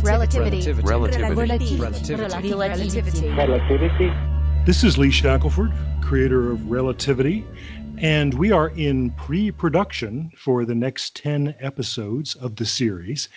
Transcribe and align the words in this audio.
Relativity. 0.00 0.72
Relativity. 0.72 1.76
Relativity. 1.76 3.28
Relativity. 3.30 4.12
This 4.64 4.82
is 4.82 4.96
Lee 4.96 5.10
Shackelford, 5.10 5.70
creator 6.00 6.50
of 6.50 6.70
Relativity, 6.70 7.44
and 7.98 8.32
we 8.34 8.50
are 8.50 8.70
in 8.70 9.10
pre 9.10 9.50
production 9.50 10.32
for 10.36 10.64
the 10.64 10.74
next 10.74 11.14
10 11.16 11.54
episodes 11.60 12.34
of 12.36 12.56
the 12.56 12.64
series. 12.64 13.28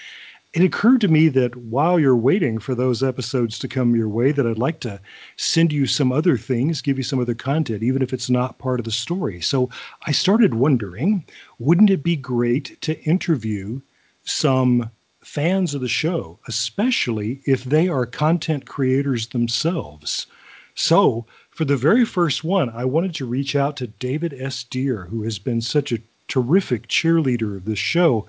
It 0.54 0.64
occurred 0.64 1.02
to 1.02 1.10
me 1.10 1.28
that 1.30 1.58
while 1.58 2.00
you're 2.00 2.16
waiting 2.16 2.60
for 2.60 2.74
those 2.74 3.04
episodes 3.04 3.60
to 3.60 3.68
come 3.68 3.94
your 3.94 4.08
way, 4.08 4.32
that 4.32 4.48
I'd 4.48 4.58
like 4.58 4.80
to 4.82 5.02
send 5.36 5.74
you 5.74 5.86
some 5.86 6.14
other 6.14 6.38
things, 6.38 6.82
give 6.82 6.98
you 6.98 7.04
some 7.04 7.20
other 7.20 7.36
content, 7.36 7.84
even 7.84 8.02
if 8.02 8.14
it's 8.14 8.30
not 8.30 8.60
part 8.60 8.80
of 8.80 8.86
the 8.86 8.92
story. 8.92 9.42
So 9.42 9.70
I 10.08 10.14
started 10.14 10.54
wondering 10.54 11.26
wouldn't 11.60 11.90
it 11.90 12.02
be 12.02 12.16
great 12.16 12.80
to 12.82 12.98
interview 13.04 13.82
some 14.24 14.90
fans 15.26 15.74
of 15.74 15.82
the 15.82 15.88
show, 15.88 16.40
especially 16.48 17.42
if 17.46 17.64
they 17.64 17.88
are 17.88 18.06
content 18.06 18.66
creators 18.66 19.28
themselves? 19.28 20.28
So, 20.76 21.26
for 21.50 21.66
the 21.66 21.78
very 21.78 22.06
first 22.06 22.44
one, 22.44 22.70
I 22.70 22.86
wanted 22.86 23.16
to 23.16 23.26
reach 23.26 23.56
out 23.56 23.78
to 23.78 23.88
David 23.88 24.34
S. 24.38 24.64
Dear, 24.64 25.06
who 25.06 25.24
has 25.24 25.40
been 25.40 25.62
such 25.62 25.92
a 25.92 26.02
terrific 26.28 26.88
cheerleader 26.88 27.56
of 27.56 27.66
this 27.66 27.80
show 27.80 28.28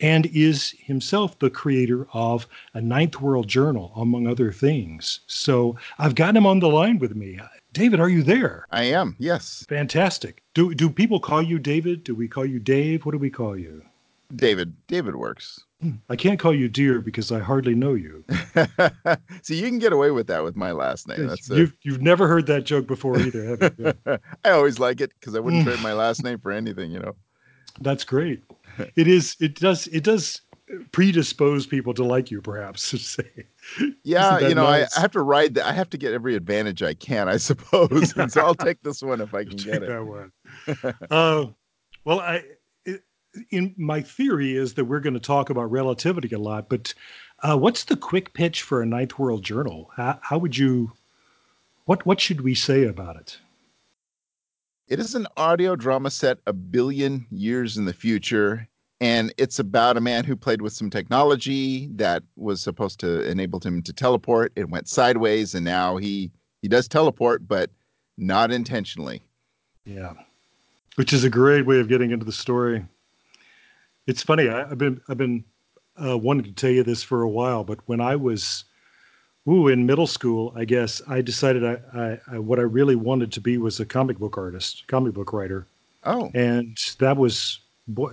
and 0.00 0.26
is 0.26 0.74
himself 0.78 1.38
the 1.38 1.50
creator 1.50 2.06
of 2.12 2.48
a 2.74 2.80
Ninth 2.80 3.20
World 3.20 3.46
Journal, 3.46 3.92
among 3.94 4.26
other 4.26 4.50
things. 4.50 5.20
So, 5.26 5.76
I've 5.98 6.16
got 6.16 6.36
him 6.36 6.46
on 6.46 6.58
the 6.58 6.68
line 6.68 6.98
with 6.98 7.14
me. 7.14 7.38
David, 7.72 8.00
are 8.00 8.08
you 8.08 8.22
there? 8.22 8.66
I 8.70 8.84
am, 8.84 9.16
yes. 9.18 9.64
Fantastic. 9.68 10.42
Do, 10.54 10.74
do 10.74 10.90
people 10.90 11.20
call 11.20 11.42
you 11.42 11.58
David? 11.58 12.04
Do 12.04 12.14
we 12.14 12.28
call 12.28 12.44
you 12.44 12.58
Dave? 12.58 13.04
What 13.04 13.12
do 13.12 13.18
we 13.18 13.30
call 13.30 13.56
you? 13.56 13.82
David. 14.34 14.74
David 14.86 15.16
works. 15.16 15.60
I 16.08 16.16
can't 16.16 16.38
call 16.38 16.54
you 16.54 16.68
dear 16.68 17.00
because 17.00 17.32
I 17.32 17.40
hardly 17.40 17.74
know 17.74 17.94
you. 17.94 18.24
See, 19.42 19.56
you 19.56 19.68
can 19.68 19.78
get 19.78 19.92
away 19.92 20.10
with 20.10 20.26
that 20.28 20.44
with 20.44 20.56
my 20.56 20.72
last 20.72 21.08
name. 21.08 21.26
That's. 21.26 21.48
You've, 21.48 21.76
you've 21.82 22.02
never 22.02 22.26
heard 22.28 22.46
that 22.46 22.64
joke 22.64 22.86
before 22.86 23.18
either, 23.18 23.44
have 23.44 23.74
you? 23.78 24.18
I 24.44 24.50
always 24.50 24.78
like 24.78 25.00
it 25.00 25.12
because 25.18 25.34
I 25.34 25.40
wouldn't 25.40 25.64
trade 25.64 25.80
my 25.80 25.92
last 25.92 26.22
name 26.22 26.38
for 26.38 26.52
anything, 26.52 26.90
you 26.90 27.00
know. 27.00 27.14
That's 27.80 28.04
great. 28.04 28.42
It 28.96 29.06
is. 29.06 29.36
It 29.38 29.54
does. 29.54 29.86
It 29.86 30.02
does 30.02 30.40
predispose 30.90 31.64
people 31.64 31.94
to 31.94 32.02
like 32.02 32.28
you, 32.28 32.42
perhaps. 32.42 32.90
to 32.90 32.98
say. 32.98 33.46
Yeah, 34.02 34.40
you 34.40 34.56
know, 34.56 34.64
nice? 34.64 34.92
I, 34.96 34.98
I 34.98 35.02
have 35.02 35.12
to 35.12 35.22
ride. 35.22 35.54
The, 35.54 35.64
I 35.64 35.72
have 35.72 35.88
to 35.90 35.96
get 35.96 36.12
every 36.12 36.34
advantage 36.34 36.82
I 36.82 36.94
can, 36.94 37.28
I 37.28 37.36
suppose. 37.36 38.12
and 38.16 38.32
so 38.32 38.40
I'll 38.40 38.56
take 38.56 38.82
this 38.82 39.00
one 39.00 39.20
if 39.20 39.32
I 39.32 39.44
can 39.44 39.56
get 39.58 39.84
it. 39.84 39.88
that 39.88 40.04
one. 40.04 40.32
uh, 41.08 41.46
well, 42.04 42.18
I. 42.18 42.42
In 43.50 43.74
my 43.76 44.00
theory 44.00 44.56
is 44.56 44.74
that 44.74 44.84
we're 44.84 45.00
going 45.00 45.14
to 45.14 45.20
talk 45.20 45.50
about 45.50 45.70
relativity 45.70 46.34
a 46.34 46.38
lot, 46.38 46.68
but 46.68 46.94
uh, 47.42 47.56
what's 47.56 47.84
the 47.84 47.96
quick 47.96 48.32
pitch 48.34 48.62
for 48.62 48.80
a 48.80 48.86
Ninth 48.86 49.18
World 49.18 49.42
Journal? 49.42 49.90
How, 49.96 50.18
how 50.22 50.38
would 50.38 50.56
you? 50.56 50.92
What 51.86 52.06
what 52.06 52.20
should 52.20 52.40
we 52.40 52.54
say 52.54 52.84
about 52.84 53.16
it? 53.16 53.38
It 54.88 54.98
is 54.98 55.14
an 55.14 55.26
audio 55.36 55.76
drama 55.76 56.10
set 56.10 56.38
a 56.46 56.52
billion 56.52 57.26
years 57.30 57.76
in 57.76 57.84
the 57.84 57.92
future, 57.92 58.68
and 59.00 59.32
it's 59.38 59.58
about 59.58 59.96
a 59.96 60.00
man 60.00 60.24
who 60.24 60.36
played 60.36 60.62
with 60.62 60.72
some 60.72 60.90
technology 60.90 61.88
that 61.94 62.22
was 62.36 62.62
supposed 62.62 63.00
to 63.00 63.28
enable 63.28 63.60
him 63.60 63.82
to 63.82 63.92
teleport. 63.92 64.52
It 64.56 64.68
went 64.68 64.88
sideways, 64.88 65.54
and 65.54 65.64
now 65.64 65.96
he 65.96 66.30
he 66.62 66.68
does 66.68 66.88
teleport, 66.88 67.48
but 67.48 67.70
not 68.16 68.52
intentionally. 68.52 69.22
Yeah, 69.84 70.14
which 70.96 71.12
is 71.12 71.24
a 71.24 71.30
great 71.30 71.66
way 71.66 71.80
of 71.80 71.88
getting 71.88 72.10
into 72.10 72.24
the 72.24 72.32
story. 72.32 72.84
It's 74.06 74.22
funny. 74.22 74.48
I, 74.48 74.70
I've 74.70 74.78
been 74.78 75.00
I've 75.08 75.18
been 75.18 75.44
uh, 76.02 76.18
wanting 76.18 76.44
to 76.44 76.52
tell 76.52 76.70
you 76.70 76.82
this 76.82 77.02
for 77.02 77.22
a 77.22 77.28
while, 77.28 77.64
but 77.64 77.78
when 77.86 78.00
I 78.00 78.16
was, 78.16 78.64
ooh, 79.48 79.68
in 79.68 79.86
middle 79.86 80.06
school, 80.06 80.52
I 80.56 80.64
guess 80.64 81.00
I 81.08 81.22
decided 81.22 81.64
I, 81.64 81.78
I, 81.94 82.20
I 82.32 82.38
what 82.38 82.58
I 82.58 82.62
really 82.62 82.96
wanted 82.96 83.32
to 83.32 83.40
be 83.40 83.58
was 83.58 83.80
a 83.80 83.86
comic 83.86 84.18
book 84.18 84.36
artist, 84.36 84.84
comic 84.88 85.14
book 85.14 85.32
writer, 85.32 85.66
Oh, 86.04 86.30
and 86.34 86.76
that 86.98 87.16
was, 87.16 87.60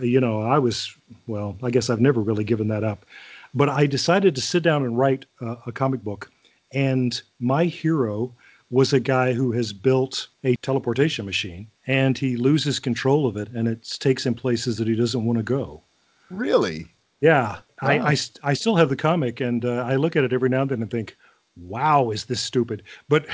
you 0.02 0.22
know, 0.22 0.42
I 0.42 0.60
was 0.60 0.96
well. 1.28 1.58
I 1.64 1.70
guess 1.72 1.90
I've 1.90 2.02
never 2.02 2.22
really 2.22 2.44
given 2.44 2.68
that 2.70 2.84
up, 2.84 3.06
but 3.54 3.70
I 3.70 3.86
decided 3.86 4.36
to 4.36 4.42
sit 4.42 4.64
down 4.64 4.84
and 4.84 4.98
write 4.98 5.26
uh, 5.42 5.56
a 5.66 5.72
comic 5.72 6.04
book, 6.04 6.32
and 6.74 7.22
my 7.40 7.66
hero 7.66 8.34
was 8.72 8.94
a 8.94 9.00
guy 9.00 9.34
who 9.34 9.52
has 9.52 9.74
built 9.74 10.30
a 10.46 10.56
teleportation 10.58 11.26
machine 11.26 11.68
and 11.86 12.18
he 12.18 12.38
loses 12.38 12.80
control 12.80 13.28
of 13.28 13.36
it 13.36 13.50
and 13.50 13.68
it 13.68 13.84
takes 14.00 14.26
him 14.26 14.34
places 14.34 14.78
that 14.78 14.88
he 14.88 14.96
doesn't 14.96 15.26
want 15.26 15.38
to 15.38 15.44
go. 15.44 15.84
really? 16.30 16.88
Yeah, 17.20 17.60
I, 17.82 18.00
Wow. 18.00 18.06
I, 18.06 18.14
st- 18.16 18.40
I 18.44 18.54
still 18.56 18.76
have 18.78 18.90
the 18.90 18.96
comic 18.96 19.42
and 19.42 19.64
uh, 19.64 19.86
I 19.88 19.96
look 19.98 20.16
at 20.16 20.24
it 20.24 20.34
every 20.34 20.50
now 20.50 20.62
and 20.62 20.72
then 20.72 20.82
and 20.82 20.90
think, 20.90 21.16
wow, 21.56 22.10
is 22.10 22.26
this 22.26 22.42
stupid? 22.42 22.82
But, 23.10 23.28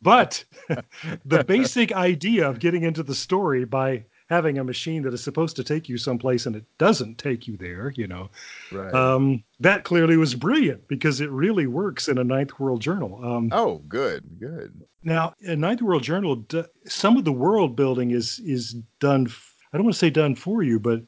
but 0.00 0.44
the 1.24 1.44
basic 1.44 1.92
idea 1.92 2.48
of 2.48 2.60
getting 2.60 2.84
into 2.84 3.02
the 3.02 3.14
story 3.14 3.64
by 3.64 4.04
having 4.28 4.58
a 4.58 4.64
machine 4.64 5.02
that 5.02 5.14
is 5.14 5.22
supposed 5.22 5.56
to 5.56 5.64
take 5.64 5.88
you 5.88 5.96
someplace 5.96 6.46
and 6.46 6.56
it 6.56 6.64
doesn't 6.78 7.16
take 7.18 7.46
you 7.46 7.56
there, 7.56 7.92
you 7.96 8.06
know, 8.06 8.28
Right. 8.72 8.92
um, 8.94 9.44
that 9.60 9.84
clearly 9.84 10.16
was 10.16 10.34
brilliant 10.34 10.88
because 10.88 11.20
it 11.20 11.30
really 11.30 11.66
works 11.66 12.08
in 12.08 12.18
a 12.18 12.24
Ninth 12.24 12.58
World 12.58 12.80
Journal. 12.80 13.20
Um, 13.24 13.50
oh, 13.52 13.78
good, 13.88 14.24
good. 14.40 14.82
now, 15.04 15.32
in 15.40 15.60
Ninth 15.60 15.82
World 15.82 16.02
Journal, 16.02 16.44
some 16.86 17.16
of 17.16 17.24
the 17.24 17.32
world 17.32 17.76
building 17.76 18.10
is 18.10 18.40
is 18.44 18.74
done. 19.00 19.26
f- 19.28 19.54
I 19.72 19.76
don't 19.76 19.84
want 19.84 19.94
to 19.94 19.98
say 19.98 20.10
done 20.10 20.34
for 20.34 20.62
you, 20.62 20.78
but 20.80 21.02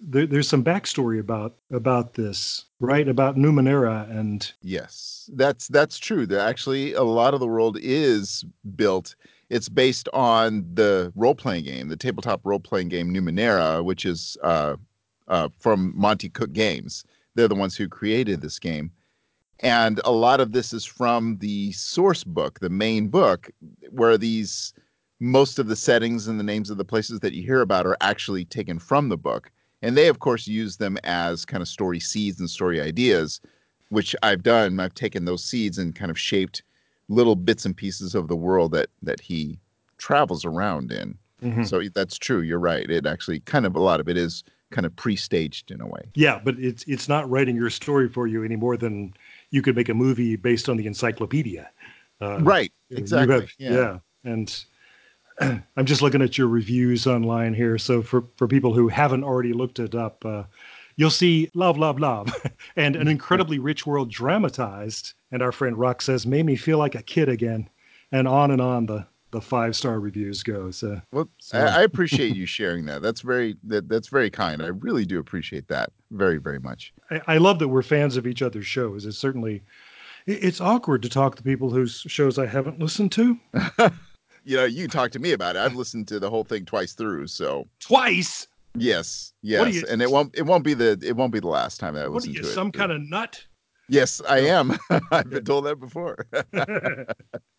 there, 0.00 0.26
there's 0.26 0.48
some 0.48 0.62
backstory 0.62 1.18
about 1.18 1.56
about 1.72 2.14
this, 2.14 2.64
right? 2.80 3.08
About 3.08 3.36
Numenera 3.36 4.08
and 4.10 4.50
Yes, 4.62 5.28
that's 5.34 5.68
that's 5.68 5.98
true. 5.98 6.26
There 6.26 6.38
actually 6.40 6.92
a 6.94 7.02
lot 7.02 7.34
of 7.34 7.40
the 7.40 7.46
world 7.46 7.76
is 7.80 8.44
built. 8.76 9.16
It's 9.54 9.68
based 9.68 10.08
on 10.12 10.66
the 10.74 11.12
role 11.14 11.36
playing 11.36 11.64
game, 11.64 11.88
the 11.88 11.96
tabletop 11.96 12.40
role 12.42 12.58
playing 12.58 12.88
game 12.88 13.14
Numenera, 13.14 13.84
which 13.84 14.04
is 14.04 14.36
uh, 14.42 14.74
uh, 15.28 15.48
from 15.60 15.92
Monte 15.94 16.28
Cook 16.30 16.52
Games. 16.52 17.04
They're 17.36 17.46
the 17.46 17.54
ones 17.54 17.76
who 17.76 17.88
created 17.88 18.40
this 18.40 18.58
game, 18.58 18.90
and 19.60 20.00
a 20.04 20.10
lot 20.10 20.40
of 20.40 20.50
this 20.50 20.72
is 20.72 20.84
from 20.84 21.38
the 21.38 21.70
source 21.70 22.24
book, 22.24 22.58
the 22.58 22.68
main 22.68 23.06
book, 23.06 23.48
where 23.90 24.18
these 24.18 24.74
most 25.20 25.60
of 25.60 25.68
the 25.68 25.76
settings 25.76 26.26
and 26.26 26.40
the 26.40 26.44
names 26.44 26.68
of 26.68 26.76
the 26.76 26.84
places 26.84 27.20
that 27.20 27.32
you 27.32 27.42
hear 27.44 27.60
about 27.60 27.86
are 27.86 27.96
actually 28.00 28.44
taken 28.44 28.80
from 28.80 29.08
the 29.08 29.16
book. 29.16 29.52
And 29.82 29.96
they, 29.96 30.08
of 30.08 30.18
course, 30.18 30.48
use 30.48 30.78
them 30.78 30.98
as 31.04 31.44
kind 31.44 31.62
of 31.62 31.68
story 31.68 32.00
seeds 32.00 32.40
and 32.40 32.50
story 32.50 32.80
ideas 32.80 33.40
which 33.90 34.16
I've 34.22 34.42
done. 34.42 34.80
I've 34.80 34.94
taken 34.94 35.24
those 35.24 35.44
seeds 35.44 35.78
and 35.78 35.94
kind 35.94 36.10
of 36.10 36.18
shaped 36.18 36.62
little 37.08 37.36
bits 37.36 37.64
and 37.66 37.76
pieces 37.76 38.14
of 38.14 38.28
the 38.28 38.36
world 38.36 38.72
that 38.72 38.88
that 39.02 39.20
he 39.20 39.58
travels 39.98 40.44
around 40.44 40.92
in. 40.92 41.16
Mhm. 41.42 41.66
So 41.68 41.82
that's 41.94 42.16
true. 42.18 42.40
You're 42.40 42.58
right. 42.58 42.88
It 42.90 43.06
actually 43.06 43.40
kind 43.40 43.66
of 43.66 43.76
a 43.76 43.80
lot 43.80 44.00
of 44.00 44.08
it 44.08 44.16
is 44.16 44.44
kind 44.70 44.86
of 44.86 44.96
pre-staged 44.96 45.70
in 45.70 45.80
a 45.80 45.86
way. 45.86 46.02
yeah, 46.14 46.40
but 46.42 46.58
it's 46.58 46.82
it's 46.88 47.08
not 47.08 47.28
writing 47.30 47.54
your 47.56 47.70
story 47.70 48.08
for 48.08 48.26
you 48.26 48.42
any 48.42 48.56
more 48.56 48.76
than 48.76 49.12
you 49.50 49.62
could 49.62 49.76
make 49.76 49.88
a 49.88 49.94
movie 49.94 50.34
based 50.36 50.68
on 50.68 50.76
the 50.76 50.86
encyclopedia. 50.86 51.70
Uh, 52.20 52.38
Right. 52.42 52.72
Exactly. 52.90 53.40
have- 53.40 53.50
yeah. 53.58 53.98
And 54.24 54.64
I'm 55.40 55.84
just 55.84 56.00
looking 56.02 56.22
at 56.22 56.38
your 56.38 56.48
reviews 56.48 57.06
online 57.06 57.54
here. 57.54 57.76
So 57.78 58.02
for, 58.02 58.22
for 58.36 58.48
people 58.48 58.72
who 58.72 58.88
haven't 58.88 59.24
already 59.24 59.52
looked 59.52 59.78
it 59.80 59.94
up, 59.94 60.24
uh, 60.24 60.44
you'll 60.96 61.10
see 61.10 61.50
love, 61.54 61.76
love, 61.76 61.98
love, 62.00 62.28
and 62.76 62.96
an 62.96 63.08
incredibly 63.08 63.58
rich 63.58 63.84
world 63.86 64.10
dramatized. 64.10 65.14
And 65.34 65.42
our 65.42 65.50
friend 65.50 65.76
Rock 65.76 66.00
says, 66.00 66.26
made 66.26 66.46
me 66.46 66.54
feel 66.54 66.78
like 66.78 66.94
a 66.94 67.02
kid 67.02 67.28
again. 67.28 67.68
And 68.12 68.28
on 68.28 68.52
and 68.52 68.60
on 68.60 68.86
the, 68.86 69.04
the 69.32 69.40
five 69.40 69.74
star 69.74 69.98
reviews 69.98 70.44
go. 70.44 70.70
So 70.70 71.00
Well, 71.12 71.28
So- 71.40 71.58
I, 71.58 71.80
I 71.80 71.82
appreciate 71.82 72.36
you 72.36 72.46
sharing 72.46 72.84
that. 72.86 73.02
That's 73.02 73.20
very 73.20 73.56
that, 73.64 73.88
that's 73.88 74.06
very 74.06 74.30
kind. 74.30 74.62
I 74.62 74.68
really 74.68 75.04
do 75.04 75.18
appreciate 75.18 75.66
that 75.68 75.90
very 76.12 76.38
very 76.38 76.60
much. 76.60 76.92
I, 77.10 77.20
I 77.26 77.38
love 77.38 77.58
that 77.58 77.66
we're 77.66 77.82
fans 77.82 78.16
of 78.16 78.28
each 78.28 78.42
other's 78.42 78.66
shows. 78.66 79.06
It's 79.06 79.18
certainly, 79.18 79.62
it- 80.26 80.44
it's 80.44 80.60
awkward 80.60 81.02
to 81.02 81.08
talk 81.08 81.34
to 81.34 81.42
people 81.42 81.68
whose 81.68 82.04
shows 82.06 82.38
I 82.38 82.46
haven't 82.46 82.78
listened 82.78 83.10
to 83.12 83.36
You 84.46 84.58
know, 84.58 84.64
you 84.66 84.86
talk 84.86 85.10
to 85.12 85.18
me 85.18 85.32
about 85.32 85.56
it. 85.56 85.60
I've 85.60 85.74
listened 85.74 86.06
to 86.08 86.20
the 86.20 86.30
whole 86.30 86.44
thing 86.44 86.64
twice 86.66 86.92
through. 86.92 87.26
So 87.26 87.66
twice. 87.80 88.46
yes, 88.78 89.32
yes, 89.42 89.74
you- 89.74 89.84
and 89.90 90.00
it 90.00 90.10
won't 90.12 90.32
it 90.36 90.42
won't 90.42 90.62
be 90.62 90.74
the 90.74 90.96
it 91.02 91.16
won't 91.16 91.32
be 91.32 91.40
the 91.40 91.48
last 91.48 91.80
time 91.80 91.94
that 91.94 92.04
I 92.04 92.08
What 92.08 92.22
are 92.24 92.28
listen 92.28 92.34
you, 92.34 92.42
to 92.42 92.48
it. 92.48 92.52
some 92.54 92.70
kind 92.70 92.92
of 92.92 93.00
nut? 93.00 93.42
Yes, 93.88 94.20
I 94.28 94.40
am. 94.40 94.76
I've 95.10 95.30
been 95.30 95.44
told 95.44 95.66
that 95.66 95.76
before. 95.76 96.26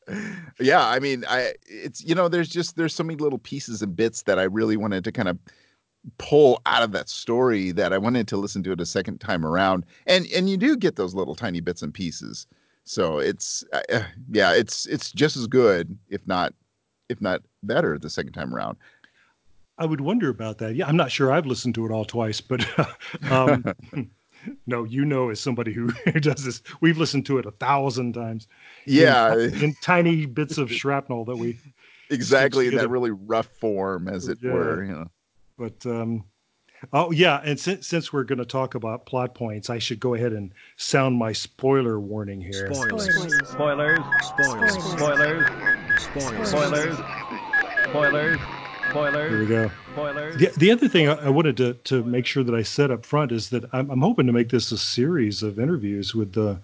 yeah, 0.60 0.88
I 0.88 1.00
mean, 1.00 1.26
I 1.28 1.54
it's 1.68 2.04
you 2.04 2.16
know, 2.16 2.28
there's 2.28 2.50
just 2.50 2.76
there's 2.76 2.94
so 2.94 3.04
many 3.04 3.18
little 3.18 3.40
pieces 3.40 3.82
and 3.82 3.96
bits 3.96 4.24
that 4.24 4.40
I 4.40 4.44
really 4.44 4.78
wanted 4.78 5.04
to 5.04 5.12
kind 5.12 5.30
of 5.30 5.38
pull 6.20 6.62
out 6.68 6.84
of 6.84 6.92
that 6.92 7.10
story 7.10 7.72
that 7.72 7.92
I 7.92 7.98
wanted 7.98 8.28
to 8.28 8.38
listen 8.38 8.62
to 8.64 8.72
it 8.72 8.82
a 8.82 8.86
second 8.86 9.20
time 9.20 9.46
around. 9.46 9.86
And 10.06 10.28
and 10.36 10.50
you 10.50 10.58
do 10.58 10.78
get 10.78 10.96
those 10.96 11.16
little 11.16 11.36
tiny 11.36 11.60
bits 11.60 11.82
and 11.82 11.94
pieces. 11.94 12.48
So 12.84 13.18
it's 13.20 13.64
uh, 13.74 13.82
uh, 13.92 14.04
yeah, 14.32 14.54
it's 14.54 14.86
it's 14.86 15.12
just 15.12 15.38
as 15.38 15.48
good 15.48 15.98
if 16.10 16.26
not 16.28 16.54
if 17.10 17.22
not 17.22 17.42
better 17.64 17.98
the 17.98 18.10
second 18.10 18.34
time 18.34 18.54
around. 18.54 18.78
I 19.78 19.86
would 19.86 20.02
wonder 20.02 20.30
about 20.30 20.60
that. 20.60 20.76
Yeah, 20.76 20.88
I'm 20.88 20.96
not 20.96 21.12
sure 21.12 21.32
I've 21.32 21.46
listened 21.46 21.76
to 21.76 21.86
it 21.86 21.92
all 21.92 22.06
twice, 22.06 22.40
but 22.40 22.66
um, 23.30 23.66
no, 24.68 24.84
you 24.84 25.06
know, 25.06 25.30
as 25.30 25.40
somebody 25.40 25.74
who 25.74 25.88
does 26.20 26.44
this, 26.44 26.62
we've 26.82 26.98
listened 26.98 27.26
to 27.28 27.38
it 27.38 27.46
a 27.46 27.52
thousand 27.52 28.14
times. 28.14 28.48
Yeah, 28.86 29.36
in, 29.38 29.64
in 29.64 29.76
tiny 29.82 30.26
bits 30.26 30.58
of 30.58 30.72
shrapnel 30.72 31.26
that 31.26 31.38
we 31.38 31.60
exactly 32.10 32.68
in 32.68 32.76
that 32.76 32.90
really 32.90 33.12
rough 33.12 33.48
form, 33.60 34.08
as 34.08 34.28
it 34.28 34.40
Yeah. 34.42 34.54
were. 34.54 34.84
You 34.84 34.92
know. 34.92 35.08
But 35.58 35.86
um, 35.86 36.26
oh 36.94 37.12
yeah, 37.12 37.42
and 37.44 37.60
since 37.60 37.88
since 37.88 38.12
we're 38.12 38.24
going 38.24 38.40
to 38.40 38.46
talk 38.46 38.76
about 38.76 39.06
plot 39.06 39.36
points, 39.36 39.70
I 39.70 39.80
should 39.80 40.00
go 40.00 40.14
ahead 40.14 40.34
and 40.34 40.54
sound 40.78 41.18
my 41.18 41.32
spoiler 41.32 42.00
warning 42.00 42.42
here. 42.42 42.72
Spoilers. 42.74 43.06
Spoilers. 43.06 43.50
Spoilers. 43.50 44.00
Spoilers. 44.22 45.46
Spoilers. 45.98 46.48
Spoilers. 46.50 46.98
Spoilers. 47.90 48.40
Here 48.96 49.42
we 49.42 49.46
go. 49.46 49.70
Spoilers. 49.92 50.38
The, 50.38 50.52
the 50.58 50.72
other 50.72 50.88
thing 50.88 51.10
I, 51.10 51.16
I 51.26 51.30
wanted 51.30 51.58
to, 51.58 51.74
to 51.74 52.02
make 52.06 52.26
sure 52.26 52.46
that 52.46 52.56
I 52.56 52.64
said 52.64 52.92
up 52.92 53.06
front 53.06 53.34
is 53.34 53.50
that 53.50 53.66
I'm, 53.74 53.90
I'm 53.92 54.00
hoping 54.00 54.26
to 54.26 54.32
make 54.32 54.50
this 54.50 54.72
a 54.72 54.78
series 54.78 55.44
of 55.44 55.60
interviews 55.60 56.16
with 56.16 56.32
the 56.32 56.58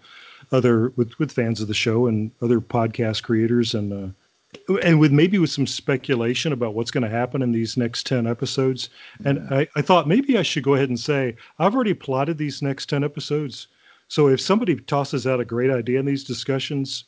other 0.54 0.94
with, 0.96 1.20
with 1.20 1.34
fans 1.34 1.60
of 1.60 1.68
the 1.68 1.74
show 1.74 2.08
and 2.08 2.32
other 2.42 2.62
podcast 2.62 3.24
creators 3.24 3.74
and 3.74 3.92
uh, 3.92 4.78
and 4.82 4.98
with 4.98 5.12
maybe 5.12 5.40
with 5.40 5.50
some 5.50 5.68
speculation 5.68 6.54
about 6.54 6.74
what's 6.74 6.92
going 6.92 7.04
to 7.04 7.10
happen 7.10 7.42
in 7.42 7.52
these 7.52 7.76
next 7.76 8.06
10 8.06 8.26
episodes. 8.26 8.90
And 9.26 9.54
I, 9.54 9.68
I 9.76 9.82
thought 9.82 10.08
maybe 10.08 10.38
I 10.38 10.42
should 10.42 10.64
go 10.64 10.76
ahead 10.76 10.88
and 10.88 11.00
say 11.00 11.36
I've 11.60 11.76
already 11.76 11.94
plotted 11.94 12.38
these 12.38 12.62
next 12.62 12.88
10 12.88 13.04
episodes. 13.04 13.68
So 14.08 14.30
if 14.30 14.40
somebody 14.40 14.78
tosses 14.78 15.28
out 15.28 15.42
a 15.42 15.46
great 15.46 15.70
idea 15.70 16.00
in 16.00 16.06
these 16.06 16.24
discussions, 16.24 17.06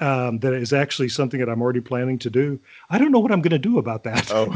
um, 0.00 0.38
that 0.40 0.52
is 0.54 0.72
actually 0.72 1.08
something 1.08 1.40
that 1.40 1.48
I'm 1.48 1.60
already 1.60 1.80
planning 1.80 2.18
to 2.20 2.30
do. 2.30 2.60
I 2.90 2.98
don't 2.98 3.10
know 3.10 3.18
what 3.18 3.32
I'm 3.32 3.42
going 3.42 3.50
to 3.50 3.58
do 3.58 3.78
about 3.78 4.04
that. 4.04 4.30
Oh, 4.30 4.54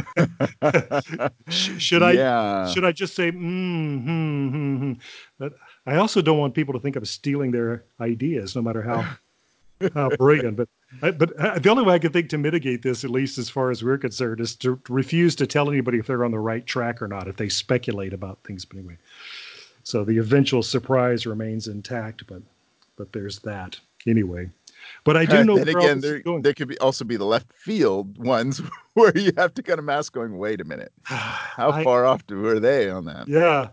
should 1.48 2.02
I 2.02 2.12
Yeah. 2.12 2.66
should 2.66 2.84
I 2.84 2.92
just 2.92 3.14
say 3.14 3.32
mm, 3.32 4.02
hmm, 4.02 4.48
hmm, 4.48 4.76
hmm. 4.76 4.92
But 5.38 5.54
I 5.86 5.96
also 5.96 6.22
don't 6.22 6.38
want 6.38 6.54
people 6.54 6.74
to 6.74 6.80
think 6.80 6.96
I'm 6.96 7.04
stealing 7.04 7.50
their 7.50 7.84
ideas, 8.00 8.54
no 8.54 8.62
matter 8.62 8.82
how 8.82 9.04
how 9.94 10.10
brilliant. 10.10 10.56
But 10.56 10.68
I, 11.02 11.10
but 11.10 11.36
uh, 11.38 11.58
the 11.58 11.70
only 11.70 11.82
way 11.82 11.94
I 11.94 11.98
can 11.98 12.12
think 12.12 12.28
to 12.30 12.38
mitigate 12.38 12.82
this, 12.82 13.02
at 13.02 13.10
least 13.10 13.38
as 13.38 13.50
far 13.50 13.70
as 13.70 13.82
we're 13.82 13.98
concerned, 13.98 14.40
is 14.40 14.54
to 14.56 14.80
refuse 14.88 15.34
to 15.36 15.46
tell 15.46 15.68
anybody 15.68 15.98
if 15.98 16.06
they're 16.06 16.24
on 16.24 16.30
the 16.30 16.38
right 16.38 16.64
track 16.64 17.02
or 17.02 17.08
not. 17.08 17.26
If 17.26 17.36
they 17.36 17.48
speculate 17.48 18.12
about 18.12 18.38
things, 18.44 18.64
but 18.64 18.78
anyway. 18.78 18.98
So 19.84 20.04
the 20.04 20.18
eventual 20.18 20.62
surprise 20.62 21.26
remains 21.26 21.66
intact, 21.66 22.26
but 22.28 22.42
but 22.96 23.12
there's 23.12 23.40
that 23.40 23.80
anyway. 24.06 24.48
But 25.04 25.16
I 25.16 25.24
do 25.24 25.44
know 25.44 25.56
then 25.58 25.68
again, 25.68 26.00
there, 26.00 26.22
there 26.40 26.54
could 26.54 26.68
be 26.68 26.78
also 26.78 27.04
be 27.04 27.16
the 27.16 27.24
left 27.24 27.52
field 27.52 28.18
ones 28.24 28.60
where 28.94 29.16
you 29.16 29.32
have 29.36 29.54
to 29.54 29.62
kind 29.62 29.78
of 29.78 29.84
mask 29.84 30.12
going. 30.12 30.38
Wait 30.38 30.60
a 30.60 30.64
minute, 30.64 30.92
how 31.04 31.70
I- 31.70 31.84
far 31.84 32.04
off 32.06 32.26
do, 32.26 32.36
were 32.40 32.60
they 32.60 32.88
on 32.90 33.04
that? 33.06 33.28
Yeah, 33.28 33.68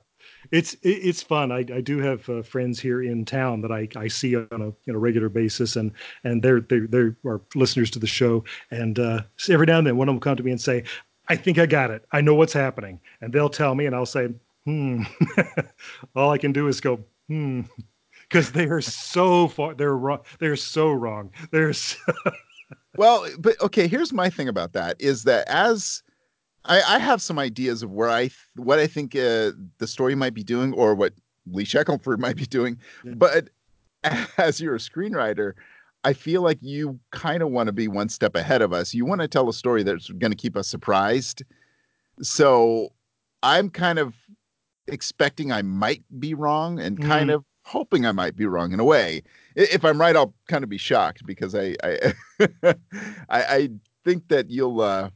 it's 0.51 0.73
it, 0.75 0.89
it's 0.89 1.21
fun. 1.21 1.51
I, 1.51 1.59
I 1.59 1.81
do 1.81 1.99
have 1.99 2.27
uh, 2.29 2.41
friends 2.41 2.79
here 2.79 3.03
in 3.03 3.25
town 3.25 3.61
that 3.61 3.71
I, 3.71 3.87
I 3.95 4.07
see 4.07 4.35
on 4.35 4.47
a 4.51 4.65
you 4.85 4.93
know 4.93 4.99
regular 4.99 5.29
basis, 5.29 5.75
and 5.75 5.91
and 6.23 6.41
they're 6.41 6.61
they 6.61 6.79
they 6.79 7.09
are 7.25 7.41
listeners 7.55 7.91
to 7.91 7.99
the 7.99 8.07
show. 8.07 8.43
And 8.71 8.97
uh, 8.99 9.21
every 9.49 9.65
now 9.65 9.77
and 9.79 9.87
then, 9.87 9.97
one 9.97 10.07
of 10.07 10.13
them 10.13 10.15
will 10.15 10.21
come 10.21 10.37
to 10.37 10.43
me 10.43 10.51
and 10.51 10.61
say, 10.61 10.83
"I 11.27 11.35
think 11.35 11.57
I 11.59 11.65
got 11.65 11.91
it. 11.91 12.05
I 12.11 12.21
know 12.21 12.35
what's 12.35 12.53
happening." 12.53 12.99
And 13.21 13.31
they'll 13.33 13.49
tell 13.49 13.75
me, 13.75 13.85
and 13.85 13.95
I'll 13.95 14.05
say, 14.05 14.29
"Hmm." 14.65 15.03
All 16.15 16.31
I 16.31 16.37
can 16.37 16.51
do 16.51 16.67
is 16.67 16.81
go, 16.81 16.99
"Hmm." 17.27 17.61
Because 18.29 18.51
they 18.51 18.65
are 18.67 18.81
so 18.81 19.47
far, 19.47 19.73
they're 19.73 19.97
wrong. 19.97 20.19
They're 20.39 20.55
so 20.55 20.91
wrong. 20.91 21.31
They're 21.51 21.73
so, 21.73 21.97
Well, 22.95 23.27
but 23.39 23.59
okay, 23.61 23.87
here's 23.87 24.13
my 24.13 24.29
thing 24.29 24.47
about 24.47 24.73
that 24.73 24.97
is 24.99 25.23
that 25.23 25.47
as 25.47 26.03
I, 26.65 26.81
I 26.81 26.99
have 26.99 27.21
some 27.21 27.39
ideas 27.39 27.81
of 27.81 27.91
where 27.91 28.09
I 28.09 28.23
th- 28.23 28.35
what 28.55 28.79
I 28.79 28.87
think 28.87 29.15
uh, 29.15 29.51
the 29.79 29.87
story 29.87 30.15
might 30.15 30.33
be 30.33 30.43
doing 30.43 30.73
or 30.73 30.93
what 30.93 31.13
Lee 31.47 31.65
Shackelford 31.65 32.19
might 32.25 32.35
be 32.35 32.45
doing, 32.45 32.77
Yeah. 33.03 33.13
but 33.15 33.49
as 34.37 34.59
you're 34.61 34.75
a 34.75 34.79
screenwriter, 34.79 35.53
I 36.03 36.13
feel 36.13 36.41
like 36.41 36.59
you 36.61 36.99
kind 37.11 37.41
of 37.41 37.49
want 37.49 37.67
to 37.67 37.73
be 37.73 37.87
one 37.87 38.09
step 38.09 38.35
ahead 38.35 38.61
of 38.61 38.73
us. 38.73 38.93
You 38.93 39.05
want 39.05 39.21
to 39.21 39.27
tell 39.27 39.49
a 39.49 39.53
story 39.53 39.83
that's 39.83 40.09
going 40.09 40.31
to 40.31 40.37
keep 40.37 40.55
us 40.55 40.67
surprised. 40.67 41.43
So 42.21 42.89
I'm 43.43 43.69
kind 43.69 43.99
of 43.99 44.13
expecting 44.87 45.51
I 45.51 45.61
might 45.61 46.03
be 46.19 46.33
wrong 46.33 46.79
and 46.79 46.99
kind 47.01 47.29
Mhm. 47.29 47.35
of 47.35 47.45
hoping 47.69 48.05
I 48.05 48.11
might 48.11 48.35
be 48.35 48.47
wrong 48.47 48.71
in 48.73 48.79
a 48.79 48.83
way. 48.83 49.21
If 49.55 49.85
I'm 49.85 50.01
right, 50.01 50.15
I'll 50.15 50.33
kind 50.47 50.63
of 50.63 50.69
be 50.69 50.77
shocked 50.77 51.25
because 51.25 51.53
I 51.55 51.75
I 51.83 52.13
I, 52.63 52.75
I 53.29 53.69
think 54.03 54.27
that 54.29 54.49
you'll 54.49 54.81
uh 54.81 55.09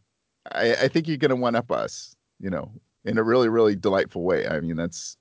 I, 0.52 0.74
I 0.74 0.88
think 0.88 1.08
you're 1.08 1.18
gonna 1.18 1.36
one 1.36 1.56
up 1.56 1.72
us, 1.72 2.16
you 2.40 2.50
know, 2.50 2.72
in 3.06 3.18
a 3.18 3.24
really, 3.24 3.50
really 3.50 3.76
delightful 3.76 4.24
way. 4.24 4.48
I 4.48 4.60
mean 4.60 4.76
that's 4.76 5.18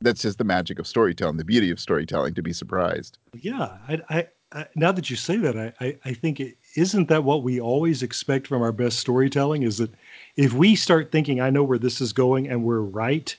that's 0.00 0.22
just 0.22 0.38
the 0.38 0.44
magic 0.44 0.78
of 0.78 0.86
storytelling, 0.86 1.38
the 1.38 1.44
beauty 1.44 1.70
of 1.70 1.80
storytelling 1.80 2.34
to 2.34 2.42
be 2.42 2.52
surprised. 2.52 3.16
Yeah, 3.32 3.78
I, 3.88 4.02
I, 4.10 4.28
I 4.52 4.66
now 4.74 4.92
that 4.92 5.08
you 5.08 5.16
say 5.16 5.36
that, 5.38 5.56
I, 5.56 5.72
I, 5.80 5.98
I 6.04 6.12
think 6.12 6.40
it 6.40 6.58
isn't 6.76 7.08
that 7.08 7.24
what 7.24 7.42
we 7.42 7.60
always 7.60 8.02
expect 8.02 8.46
from 8.46 8.60
our 8.60 8.72
best 8.72 8.98
storytelling 8.98 9.62
is 9.62 9.78
that 9.78 9.94
if 10.36 10.52
we 10.52 10.76
start 10.76 11.10
thinking, 11.10 11.40
I 11.40 11.48
know 11.48 11.62
where 11.62 11.78
this 11.78 12.00
is 12.00 12.12
going, 12.12 12.48
and 12.48 12.64
we're 12.64 12.80
right, 12.80 13.34